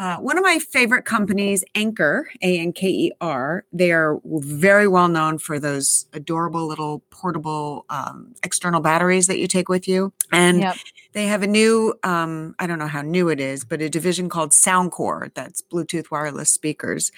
uh, 0.02 0.18
one 0.18 0.36
of 0.36 0.44
my 0.44 0.58
favorite 0.58 1.06
companies, 1.06 1.64
Anker, 1.76 2.28
A 2.42 2.58
N 2.58 2.74
K 2.74 2.88
E 2.88 3.12
R. 3.22 3.66
They 3.72 3.92
are 3.92 4.20
very 4.26 4.88
well 4.88 5.08
known 5.08 5.38
for 5.38 5.60
those 5.60 6.08
adorable 6.12 6.66
little 6.66 7.04
portable 7.12 7.86
um, 7.92 8.34
external 8.42 8.82
batteries 8.82 9.28
that 9.28 9.38
you 9.38 9.48
take 9.48 9.70
with 9.70 9.88
you. 9.88 10.12
And 10.32 10.62
yep. 10.62 10.78
they 11.14 11.28
have 11.28 11.44
a 11.44 11.48
new, 11.48 11.94
um, 12.02 12.56
I 12.58 12.66
don't 12.66 12.80
know 12.80 12.88
how 12.88 13.04
new 13.04 13.30
it 13.30 13.40
is, 13.40 13.64
but 13.64 13.80
a 13.80 13.92
division 13.92 14.28
called 14.28 14.54
Soundcore 14.54 15.32
that's 15.36 15.62
Bluetooth 15.62 16.10
wireless 16.10 16.50
speakers. 16.50 17.12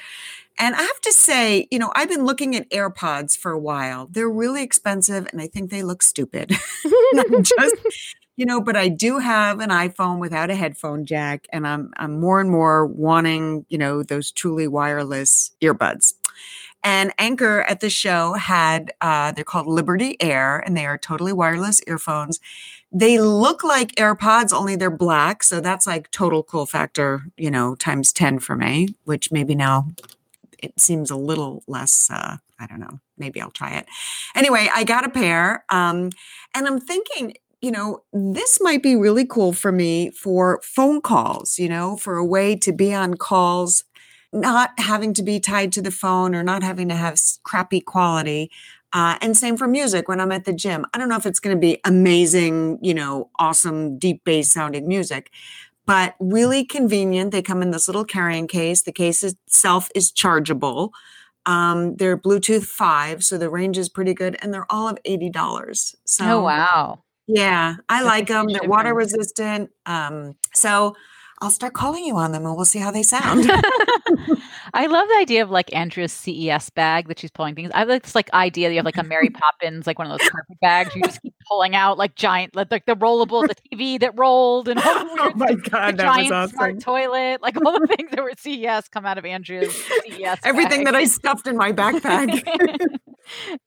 And 0.60 0.76
I 0.76 0.82
have 0.82 1.02
to 1.04 1.14
say, 1.14 1.70
you 1.72 1.80
know, 1.80 1.94
I've 1.96 2.10
been 2.10 2.26
looking 2.26 2.54
at 2.54 2.70
AirPods 2.70 3.38
for 3.38 3.54
a 3.54 3.60
while. 3.60 4.10
They're 4.12 4.30
really 4.30 4.62
expensive 4.62 5.26
and 5.32 5.42
I 5.42 5.48
think 5.48 5.72
they 5.72 5.84
look 5.84 6.04
stupid. 6.04 6.50
just 7.44 7.76
you 8.36 8.46
know, 8.46 8.62
but 8.62 8.76
I 8.76 8.88
do 8.88 9.20
have 9.20 9.60
an 9.60 9.70
iPhone 9.70 10.20
without 10.20 10.50
a 10.50 10.56
headphone 10.56 11.06
jack, 11.06 11.48
and 11.52 11.68
I'm 11.68 11.92
I'm 11.98 12.20
more 12.20 12.40
and 12.40 12.50
more 12.50 12.86
wanting, 12.86 13.66
you 13.70 13.78
know, 13.78 14.04
those 14.04 14.32
truly 14.32 14.68
wireless 14.68 15.52
earbuds. 15.62 16.14
And 16.84 17.14
Anker 17.18 17.62
at 17.62 17.80
the 17.80 17.90
show 17.90 18.34
had 18.34 18.92
uh, 19.00 19.32
they're 19.32 19.46
called 19.46 19.68
Liberty 19.68 20.18
Air, 20.22 20.60
and 20.60 20.76
they 20.76 20.86
are 20.86 20.98
totally 20.98 21.32
wireless 21.32 21.82
earphones. 21.88 22.40
They 22.92 23.20
look 23.20 23.64
like 23.64 23.96
AirPods, 23.96 24.54
only 24.54 24.76
they're 24.76 24.92
black, 24.92 25.44
so 25.44 25.60
that's 25.62 25.88
like 25.88 26.12
total 26.12 26.44
cool 26.44 26.66
factor, 26.66 27.24
you 27.38 27.50
know, 27.50 27.76
times 27.76 28.12
ten 28.12 28.40
for 28.40 28.56
me. 28.56 28.96
Which 29.06 29.32
maybe 29.32 29.56
now 29.56 29.88
it 30.60 30.80
seems 30.80 31.10
a 31.12 31.16
little 31.16 31.64
less. 31.68 32.10
Uh, 32.12 32.38
I 32.60 32.68
don't 32.68 32.80
know. 32.80 33.00
Maybe 33.18 33.42
I'll 33.42 33.52
try 33.52 33.76
it. 33.76 33.86
Anyway, 34.36 34.70
I 34.74 34.84
got 34.84 35.06
a 35.06 35.10
pair, 35.10 35.66
um, 35.70 36.10
and 36.56 36.68
I'm 36.68 36.80
thinking 36.80 37.36
you 37.64 37.72
know, 37.72 38.04
this 38.12 38.60
might 38.60 38.84
be 38.84 38.94
really 38.94 39.26
cool 39.26 39.54
for 39.54 39.72
me 39.72 40.12
for 40.12 40.60
phone 40.62 41.00
calls, 41.00 41.58
you 41.58 41.70
know, 41.70 41.96
for 41.96 42.18
a 42.18 42.26
way 42.26 42.58
to 42.58 42.74
be 42.74 42.94
on 42.94 43.14
calls, 43.14 43.86
not 44.34 44.72
having 44.80 45.14
to 45.14 45.24
be 45.24 45.40
tied 45.40 45.72
to 45.72 45.82
the 45.82 45.90
phone 45.90 46.36
or 46.36 46.44
not 46.44 46.62
having 46.62 46.90
to 46.90 46.96
have 46.96 47.18
crappy 47.44 47.80
quality. 47.80 48.52
Uh, 48.92 49.18
and 49.22 49.38
same 49.38 49.56
for 49.56 49.66
music 49.66 50.10
when 50.10 50.20
I'm 50.20 50.34
at 50.34 50.44
the 50.44 50.52
gym. 50.52 50.86
I 50.94 50.98
don't 50.98 51.08
know 51.08 51.16
if 51.16 51.26
it's 51.26 51.40
going 51.40 51.56
to 51.56 51.60
be 51.60 51.80
amazing, 51.86 52.80
you 52.82 52.94
know, 52.94 53.30
awesome, 53.40 53.98
deep 53.98 54.26
bass 54.26 54.52
sounding 54.52 54.86
music, 54.86 55.32
but 55.86 56.16
really 56.20 56.66
convenient. 56.66 57.32
They 57.32 57.42
come 57.42 57.62
in 57.62 57.72
this 57.72 57.88
little 57.88 58.04
carrying 58.04 58.48
case. 58.48 58.82
The 58.82 58.92
case 58.92 59.24
itself 59.24 59.88
is 59.96 60.12
chargeable. 60.12 60.92
Um, 61.46 61.96
they're 61.96 62.18
Bluetooth 62.18 62.66
5, 62.66 63.24
so 63.24 63.38
the 63.38 63.50
range 63.50 63.78
is 63.78 63.88
pretty 63.88 64.14
good, 64.14 64.36
and 64.42 64.54
they're 64.54 64.70
all 64.70 64.90
of 64.90 64.98
$80. 65.06 65.96
So, 66.04 66.26
oh, 66.26 66.44
wow. 66.44 67.04
Yeah, 67.28 67.76
I 67.90 68.04
That's 68.04 68.06
like 68.06 68.28
them. 68.28 68.48
They're 68.48 68.70
water 68.70 68.94
resistant. 68.94 69.72
Um, 69.86 70.36
so 70.54 70.96
I'll 71.44 71.52
start 71.52 71.74
calling 71.74 72.06
you 72.06 72.16
on 72.16 72.32
them 72.32 72.46
and 72.46 72.56
we'll 72.56 72.66
see 72.66 72.80
how 72.80 72.92
they 72.92 73.04
sound. 73.04 73.44
I 74.74 74.88
love 74.88 75.08
the 75.10 75.18
idea 75.20 75.44
of 75.44 75.52
like 75.52 75.76
Andrea's 75.76 76.14
CES 76.14 76.70
bag 76.70 77.10
that 77.10 77.20
she's 77.20 77.32
pulling 77.32 77.54
things. 77.54 77.70
I 77.74 77.84
like 77.84 78.04
this 78.04 78.16
like 78.16 78.34
idea 78.34 78.70
that 78.70 78.74
you 78.74 78.80
have 78.80 78.86
like 78.86 78.98
a 78.98 79.04
Mary 79.04 79.30
Poppins, 79.30 79.86
like 79.86 80.00
one 80.00 80.10
of 80.10 80.18
those 80.18 80.30
carpet 80.30 80.58
bags 80.62 80.96
you 80.96 81.02
just 81.04 81.22
keep 81.22 81.34
pulling 81.50 81.76
out 81.76 81.98
like 81.98 82.16
giant, 82.16 82.56
like, 82.56 82.72
like 82.72 82.86
the 82.86 82.96
rollable, 82.96 83.46
the 83.46 83.56
TV 83.72 84.00
that 84.00 84.18
rolled, 84.18 84.70
and 84.70 84.80
all 84.80 84.94
the 84.94 85.10
oh 85.20 85.32
my 85.36 85.54
god, 85.54 85.94
the 85.94 85.98
that 85.98 86.16
giant 86.16 86.24
was 86.24 86.32
awesome. 86.32 86.56
smart 86.56 86.80
toilet, 86.80 87.42
like 87.42 87.58
all 87.66 87.78
the 87.78 87.88
things 87.88 88.10
that 88.12 88.24
were 88.24 88.32
CES 88.38 88.88
come 88.88 89.06
out 89.06 89.18
of 89.18 89.26
Andrea's 89.26 89.74
CES. 89.74 90.40
Everything 90.46 90.86
that 90.86 90.96
I 90.96 91.04
stuffed 91.04 91.48
in 91.48 91.58
my 91.58 91.74
backpack, 91.74 92.42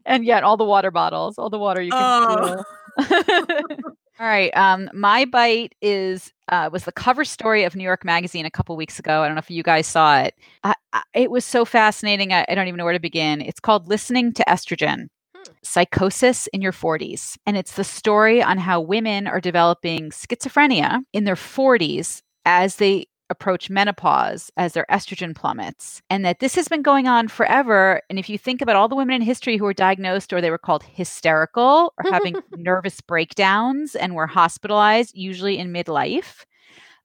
and 0.06 0.24
yet 0.24 0.44
all 0.44 0.56
the 0.56 0.64
water 0.64 0.90
bottles, 0.90 1.36
all 1.36 1.50
the 1.50 1.58
water 1.58 1.82
you 1.82 1.90
can 1.90 2.00
oh. 2.02 2.64
All 4.18 4.26
right. 4.26 4.56
Um, 4.56 4.88
my 4.94 5.26
bite 5.26 5.74
is 5.82 6.32
uh, 6.48 6.70
was 6.72 6.84
the 6.84 6.92
cover 6.92 7.24
story 7.24 7.64
of 7.64 7.76
New 7.76 7.84
York 7.84 8.04
Magazine 8.04 8.46
a 8.46 8.50
couple 8.50 8.74
weeks 8.76 8.98
ago. 8.98 9.22
I 9.22 9.26
don't 9.26 9.34
know 9.34 9.40
if 9.40 9.50
you 9.50 9.62
guys 9.62 9.86
saw 9.86 10.20
it. 10.20 10.34
I, 10.64 10.74
I, 10.92 11.02
it 11.14 11.30
was 11.30 11.44
so 11.44 11.64
fascinating. 11.64 12.32
I, 12.32 12.46
I, 12.48 12.54
don't 12.54 12.66
even 12.68 12.78
know 12.78 12.84
where 12.84 12.94
to 12.94 13.00
begin. 13.00 13.42
It's 13.42 13.60
called 13.60 13.88
"Listening 13.88 14.32
to 14.34 14.44
Estrogen: 14.48 15.08
hmm. 15.34 15.52
Psychosis 15.62 16.46
in 16.48 16.62
Your 16.62 16.72
40s," 16.72 17.36
and 17.44 17.58
it's 17.58 17.74
the 17.74 17.84
story 17.84 18.42
on 18.42 18.56
how 18.56 18.80
women 18.80 19.26
are 19.26 19.40
developing 19.40 20.10
schizophrenia 20.10 21.00
in 21.12 21.24
their 21.24 21.34
40s 21.34 22.22
as 22.46 22.76
they 22.76 23.06
approach 23.30 23.68
menopause 23.70 24.50
as 24.56 24.72
their 24.72 24.86
estrogen 24.90 25.34
plummets 25.34 26.02
and 26.08 26.24
that 26.24 26.40
this 26.40 26.54
has 26.54 26.68
been 26.68 26.82
going 26.82 27.08
on 27.08 27.28
forever 27.28 28.00
and 28.08 28.18
if 28.18 28.28
you 28.28 28.38
think 28.38 28.60
about 28.60 28.76
all 28.76 28.88
the 28.88 28.96
women 28.96 29.16
in 29.16 29.22
history 29.22 29.56
who 29.56 29.64
were 29.64 29.72
diagnosed 29.72 30.32
or 30.32 30.40
they 30.40 30.50
were 30.50 30.58
called 30.58 30.82
hysterical 30.82 31.92
or 31.98 32.10
having 32.10 32.36
nervous 32.56 33.00
breakdowns 33.00 33.94
and 33.96 34.14
were 34.14 34.26
hospitalized 34.26 35.16
usually 35.16 35.58
in 35.58 35.72
midlife 35.72 36.44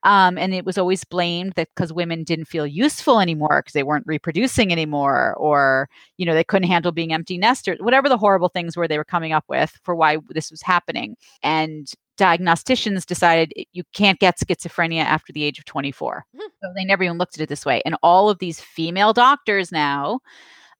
um, 0.03 0.37
and 0.37 0.53
it 0.53 0.65
was 0.65 0.77
always 0.77 1.03
blamed 1.03 1.53
that 1.53 1.69
because 1.75 1.93
women 1.93 2.23
didn't 2.23 2.45
feel 2.45 2.67
useful 2.67 3.19
anymore 3.19 3.59
because 3.59 3.73
they 3.73 3.83
weren't 3.83 4.07
reproducing 4.07 4.71
anymore 4.71 5.35
or 5.35 5.89
you 6.17 6.25
know 6.25 6.33
they 6.33 6.43
couldn't 6.43 6.69
handle 6.69 6.91
being 6.91 7.13
empty 7.13 7.37
nesters 7.37 7.77
whatever 7.79 8.09
the 8.09 8.17
horrible 8.17 8.49
things 8.49 8.75
were 8.75 8.87
they 8.87 8.97
were 8.97 9.03
coming 9.03 9.33
up 9.33 9.45
with 9.47 9.79
for 9.83 9.95
why 9.95 10.17
this 10.29 10.51
was 10.51 10.61
happening 10.61 11.15
and 11.43 11.93
diagnosticians 12.21 13.05
decided 13.05 13.51
you 13.73 13.83
can't 13.93 14.19
get 14.19 14.37
schizophrenia 14.37 15.01
after 15.01 15.33
the 15.33 15.43
age 15.43 15.57
of 15.57 15.65
24. 15.65 16.25
Mm-hmm. 16.35 16.47
So 16.61 16.71
they 16.75 16.85
never 16.85 17.03
even 17.03 17.17
looked 17.17 17.35
at 17.35 17.41
it 17.41 17.49
this 17.49 17.65
way. 17.65 17.81
And 17.83 17.95
all 18.03 18.29
of 18.29 18.37
these 18.37 18.59
female 18.59 19.11
doctors 19.11 19.71
now 19.71 20.19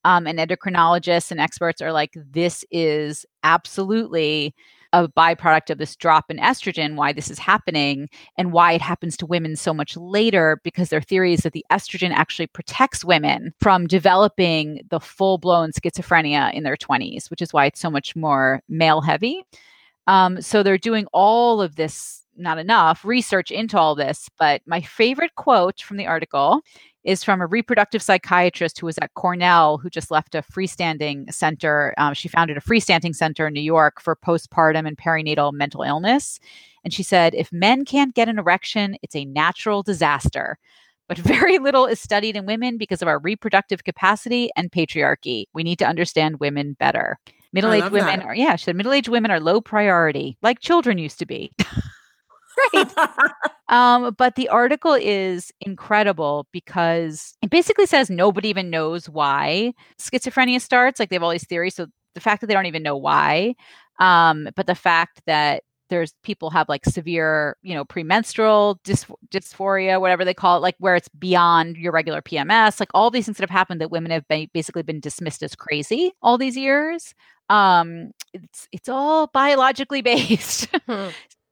um, 0.04 0.28
and 0.28 0.38
endocrinologists 0.38 1.32
and 1.32 1.40
experts 1.40 1.82
are 1.82 1.92
like, 1.92 2.14
this 2.16 2.64
is 2.70 3.26
absolutely 3.44 4.54
a 4.94 5.08
byproduct 5.08 5.70
of 5.70 5.78
this 5.78 5.96
drop 5.96 6.30
in 6.30 6.38
estrogen, 6.38 6.96
why 6.96 7.14
this 7.14 7.30
is 7.30 7.40
happening, 7.40 8.10
and 8.38 8.52
why 8.52 8.74
it 8.74 8.82
happens 8.82 9.16
to 9.18 9.26
women 9.26 9.56
so 9.56 9.74
much 9.74 9.96
later, 9.96 10.60
because 10.64 10.90
their 10.90 11.02
theory 11.02 11.34
is 11.34 11.42
that 11.42 11.54
the 11.54 11.66
estrogen 11.72 12.12
actually 12.12 12.48
protects 12.48 13.06
women 13.06 13.54
from 13.60 13.88
developing 13.88 14.82
the 14.90 15.00
full 15.00 15.38
blown 15.38 15.72
schizophrenia 15.72 16.54
in 16.54 16.64
their 16.64 16.78
20s, 16.78 17.30
which 17.30 17.42
is 17.42 17.54
why 17.54 17.66
it's 17.66 17.80
so 17.80 17.90
much 17.90 18.16
more 18.16 18.62
male 18.68 19.02
heavy. 19.02 19.44
Um, 20.08 20.42
so 20.42 20.64
they're 20.64 20.78
doing 20.78 21.06
all 21.14 21.62
of 21.62 21.76
this, 21.76 22.24
not 22.36 22.58
enough 22.58 23.06
research 23.06 23.52
into 23.52 23.78
all 23.78 23.96
this. 23.96 24.30
But 24.38 24.62
my 24.66 24.82
favorite 24.82 25.36
quote 25.36 25.82
from 25.82 25.98
the 25.98 26.08
article 26.08 26.62
is 27.04 27.24
from 27.24 27.42
a 27.42 27.48
reproductive 27.48 28.02
psychiatrist 28.02 28.80
who 28.80 28.86
was 28.86 28.98
at 29.00 29.14
Cornell, 29.16 29.78
who 29.78 29.90
just 29.90 30.12
left 30.12 30.36
a 30.36 30.44
freestanding 30.44 31.32
center. 31.34 31.94
Um, 31.98 32.14
she 32.14 32.28
founded 32.28 32.58
a 32.58 32.62
freestanding 32.62 33.16
center 33.16 33.48
in 33.48 33.54
New 33.54 33.62
York 33.62 34.02
for 34.02 34.16
postpartum 34.16 34.88
and 34.88 34.98
perinatal 34.98 35.54
mental 35.54 35.82
illness. 35.82 36.40
And 36.84 36.94
she 36.94 37.04
said, 37.04 37.34
if 37.34 37.52
men 37.52 37.86
can't 37.86 38.14
get 38.14 38.30
an 38.30 38.40
erection, 38.40 38.98
it's 39.02 39.16
a 39.16 39.26
natural 39.26 39.84
disaster. 39.84 40.58
But 41.08 41.18
very 41.18 41.58
little 41.58 41.86
is 41.86 42.00
studied 42.00 42.36
in 42.36 42.46
women 42.46 42.78
because 42.78 43.02
of 43.02 43.08
our 43.08 43.20
reproductive 43.20 43.84
capacity 43.84 44.50
and 44.56 44.72
patriarchy. 44.72 45.46
We 45.54 45.64
need 45.64 45.80
to 45.80 45.88
understand 45.88 46.40
women 46.40 46.74
better. 46.80 47.18
Middle 47.54 47.74
aged 47.74 47.92
women 47.92 48.20
that. 48.20 48.26
are, 48.26 48.36
yeah, 48.36 48.56
she 48.56 48.64
said 48.66 48.78
middle 48.78 48.94
aged 48.94 49.10
women 49.10 49.30
are 49.30 49.42
low 49.42 49.60
priority, 49.60 50.38
like 50.42 50.62
children 50.62 50.98
used 50.98 51.20
to 51.20 51.26
be. 51.26 51.52
right. 52.74 52.88
um, 53.72 54.14
but 54.18 54.36
the 54.36 54.50
article 54.50 54.94
is 54.94 55.52
incredible 55.62 56.46
because 56.52 57.36
it 57.42 57.50
basically 57.50 57.86
says 57.86 58.10
nobody 58.10 58.50
even 58.50 58.70
knows 58.70 59.10
why 59.10 59.74
schizophrenia 59.98 60.60
starts. 60.60 61.00
Like 61.00 61.10
they 61.10 61.16
have 61.16 61.24
all 61.24 61.32
these 61.32 61.48
theories. 61.48 61.76
So 61.76 61.88
the 62.14 62.20
fact 62.20 62.42
that 62.42 62.48
they 62.48 62.54
don't 62.54 62.66
even 62.66 62.84
know 62.84 62.98
why, 62.98 63.56
um, 64.00 64.50
but 64.58 64.68
the 64.68 64.76
fact 64.76 65.22
that 65.26 65.64
there's 65.90 66.14
people 66.24 66.50
have 66.50 66.68
like 66.68 66.86
severe, 66.86 67.56
you 67.62 67.74
know, 67.74 67.86
premenstrual 67.86 68.80
dys- 68.84 69.10
dysphoria, 69.30 70.02
whatever 70.02 70.26
they 70.26 70.34
call 70.34 70.58
it, 70.58 70.62
like 70.62 70.76
where 70.80 70.96
it's 70.96 71.10
beyond 71.10 71.78
your 71.78 71.94
regular 71.94 72.22
PMS, 72.22 72.80
like 72.80 72.90
all 72.94 73.10
these 73.10 73.26
things 73.26 73.38
that 73.38 73.50
have 73.50 73.58
happened 73.58 73.80
that 73.80 73.92
women 73.92 74.12
have 74.12 74.26
basically 74.54 74.84
been 74.84 75.00
dismissed 75.00 75.44
as 75.44 75.56
crazy 75.56 76.12
all 76.22 76.38
these 76.38 76.58
years 76.58 77.14
um, 77.52 78.12
it's 78.34 78.68
it's 78.72 78.90
all 78.90 79.28
biologically 79.28 80.02
based. 80.02 80.68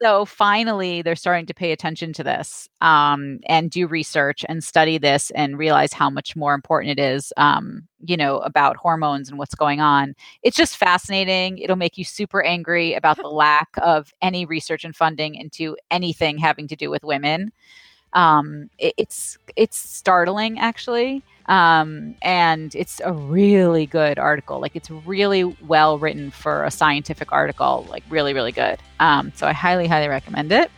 So 0.02 0.24
finally, 0.24 1.02
they're 1.02 1.16
starting 1.18 1.46
to 1.48 1.54
pay 1.54 1.74
attention 1.74 2.14
to 2.14 2.24
this 2.24 2.70
um, 2.80 3.40
and 3.48 3.70
do 3.70 3.86
research 3.86 4.46
and 4.48 4.64
study 4.64 4.98
this 4.98 5.30
and 5.32 5.58
realize 5.58 5.92
how 5.92 6.10
much 6.10 6.38
more 6.38 6.54
important 6.54 6.98
it 6.98 7.02
is, 7.02 7.34
um, 7.36 7.86
you 8.06 8.16
know, 8.16 8.38
about 8.40 8.78
hormones 8.78 9.28
and 9.30 9.38
what's 9.38 9.56
going 9.56 9.82
on. 9.82 10.16
It's 10.42 10.56
just 10.56 10.78
fascinating. 10.78 11.58
It'll 11.58 11.76
make 11.76 11.98
you 11.98 12.06
super 12.06 12.42
angry 12.42 12.94
about 12.94 13.18
the 13.22 13.28
lack 13.28 13.68
of 13.82 14.14
any 14.22 14.46
research 14.46 14.86
and 14.86 14.96
funding 14.96 15.36
into 15.36 15.76
anything 15.92 16.38
having 16.38 16.70
to 16.70 16.78
do 16.78 16.90
with 16.90 17.04
women. 17.04 17.52
Um, 18.14 18.70
it, 18.80 18.94
it's 18.98 19.38
it's 19.56 19.78
startling 19.78 20.60
actually 20.60 21.24
um, 21.50 22.16
and 22.22 22.74
it's 22.76 23.02
a 23.04 23.12
really 23.12 23.88
good 23.88 24.20
article. 24.20 24.62
Like 24.62 24.76
it's 24.76 24.90
really 24.92 25.44
well 25.44 25.98
written 25.98 26.30
for 26.30 26.64
a 26.64 26.72
scientific 26.72 27.32
article. 27.32 27.88
Like 27.90 28.04
really, 28.08 28.34
really 28.34 28.52
good. 28.52 28.80
Um, 29.00 29.34
so 29.36 29.48
I 29.48 29.54
highly, 29.54 29.88
highly 29.88 30.08
recommend 30.08 30.52
it. 30.52 30.70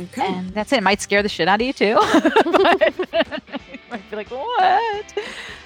Okay. 0.00 0.26
And 0.26 0.48
that's 0.50 0.72
it. 0.72 0.78
It 0.78 0.82
might 0.82 1.02
scare 1.02 1.22
the 1.22 1.28
shit 1.28 1.46
out 1.46 1.60
of 1.60 1.66
you 1.66 1.74
too. 1.74 1.94
but 2.44 2.98
you 3.70 3.78
might 3.90 4.10
be 4.10 4.16
like, 4.16 4.30
what? 4.30 5.14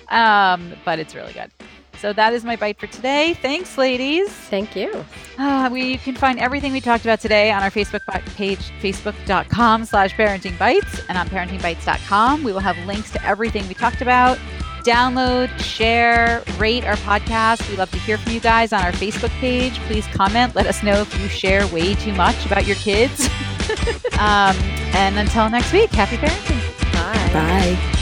Um, 0.08 0.74
but 0.84 0.98
it's 0.98 1.14
really 1.14 1.32
good. 1.32 1.50
So 2.00 2.12
that 2.12 2.32
is 2.32 2.44
my 2.44 2.56
bite 2.56 2.78
for 2.78 2.86
today. 2.86 3.34
Thanks, 3.34 3.76
ladies. 3.76 4.28
Thank 4.28 4.76
you. 4.76 5.04
Uh, 5.36 5.68
we 5.72 5.98
can 5.98 6.14
find 6.14 6.38
everything 6.38 6.72
we 6.72 6.80
talked 6.80 7.04
about 7.04 7.20
today 7.20 7.50
on 7.50 7.62
our 7.62 7.70
Facebook 7.70 8.00
page, 8.36 8.70
facebook.com 8.80 9.84
slash 9.84 10.14
parenting 10.14 10.56
bites, 10.58 11.00
and 11.08 11.18
on 11.18 11.28
parentingbites.com. 11.28 12.44
We 12.44 12.52
will 12.52 12.60
have 12.60 12.78
links 12.86 13.10
to 13.12 13.24
everything 13.24 13.66
we 13.66 13.74
talked 13.74 14.00
about. 14.00 14.38
Download, 14.84 15.50
share, 15.58 16.42
rate 16.56 16.84
our 16.84 16.96
podcast. 16.96 17.68
We 17.68 17.76
love 17.76 17.90
to 17.90 17.98
hear 17.98 18.16
from 18.16 18.32
you 18.32 18.40
guys 18.40 18.72
on 18.72 18.82
our 18.84 18.92
Facebook 18.92 19.30
page. 19.40 19.74
Please 19.80 20.06
comment. 20.08 20.54
Let 20.54 20.66
us 20.66 20.82
know 20.82 21.00
if 21.00 21.20
you 21.20 21.28
share 21.28 21.66
way 21.68 21.94
too 21.96 22.12
much 22.14 22.46
about 22.46 22.66
your 22.66 22.76
kids. 22.76 23.26
um, 24.18 24.56
and 24.94 25.18
until 25.18 25.50
next 25.50 25.72
week, 25.72 25.90
happy 25.90 26.16
parenting. 26.16 26.92
Bye. 26.92 27.32
Bye. 27.32 27.94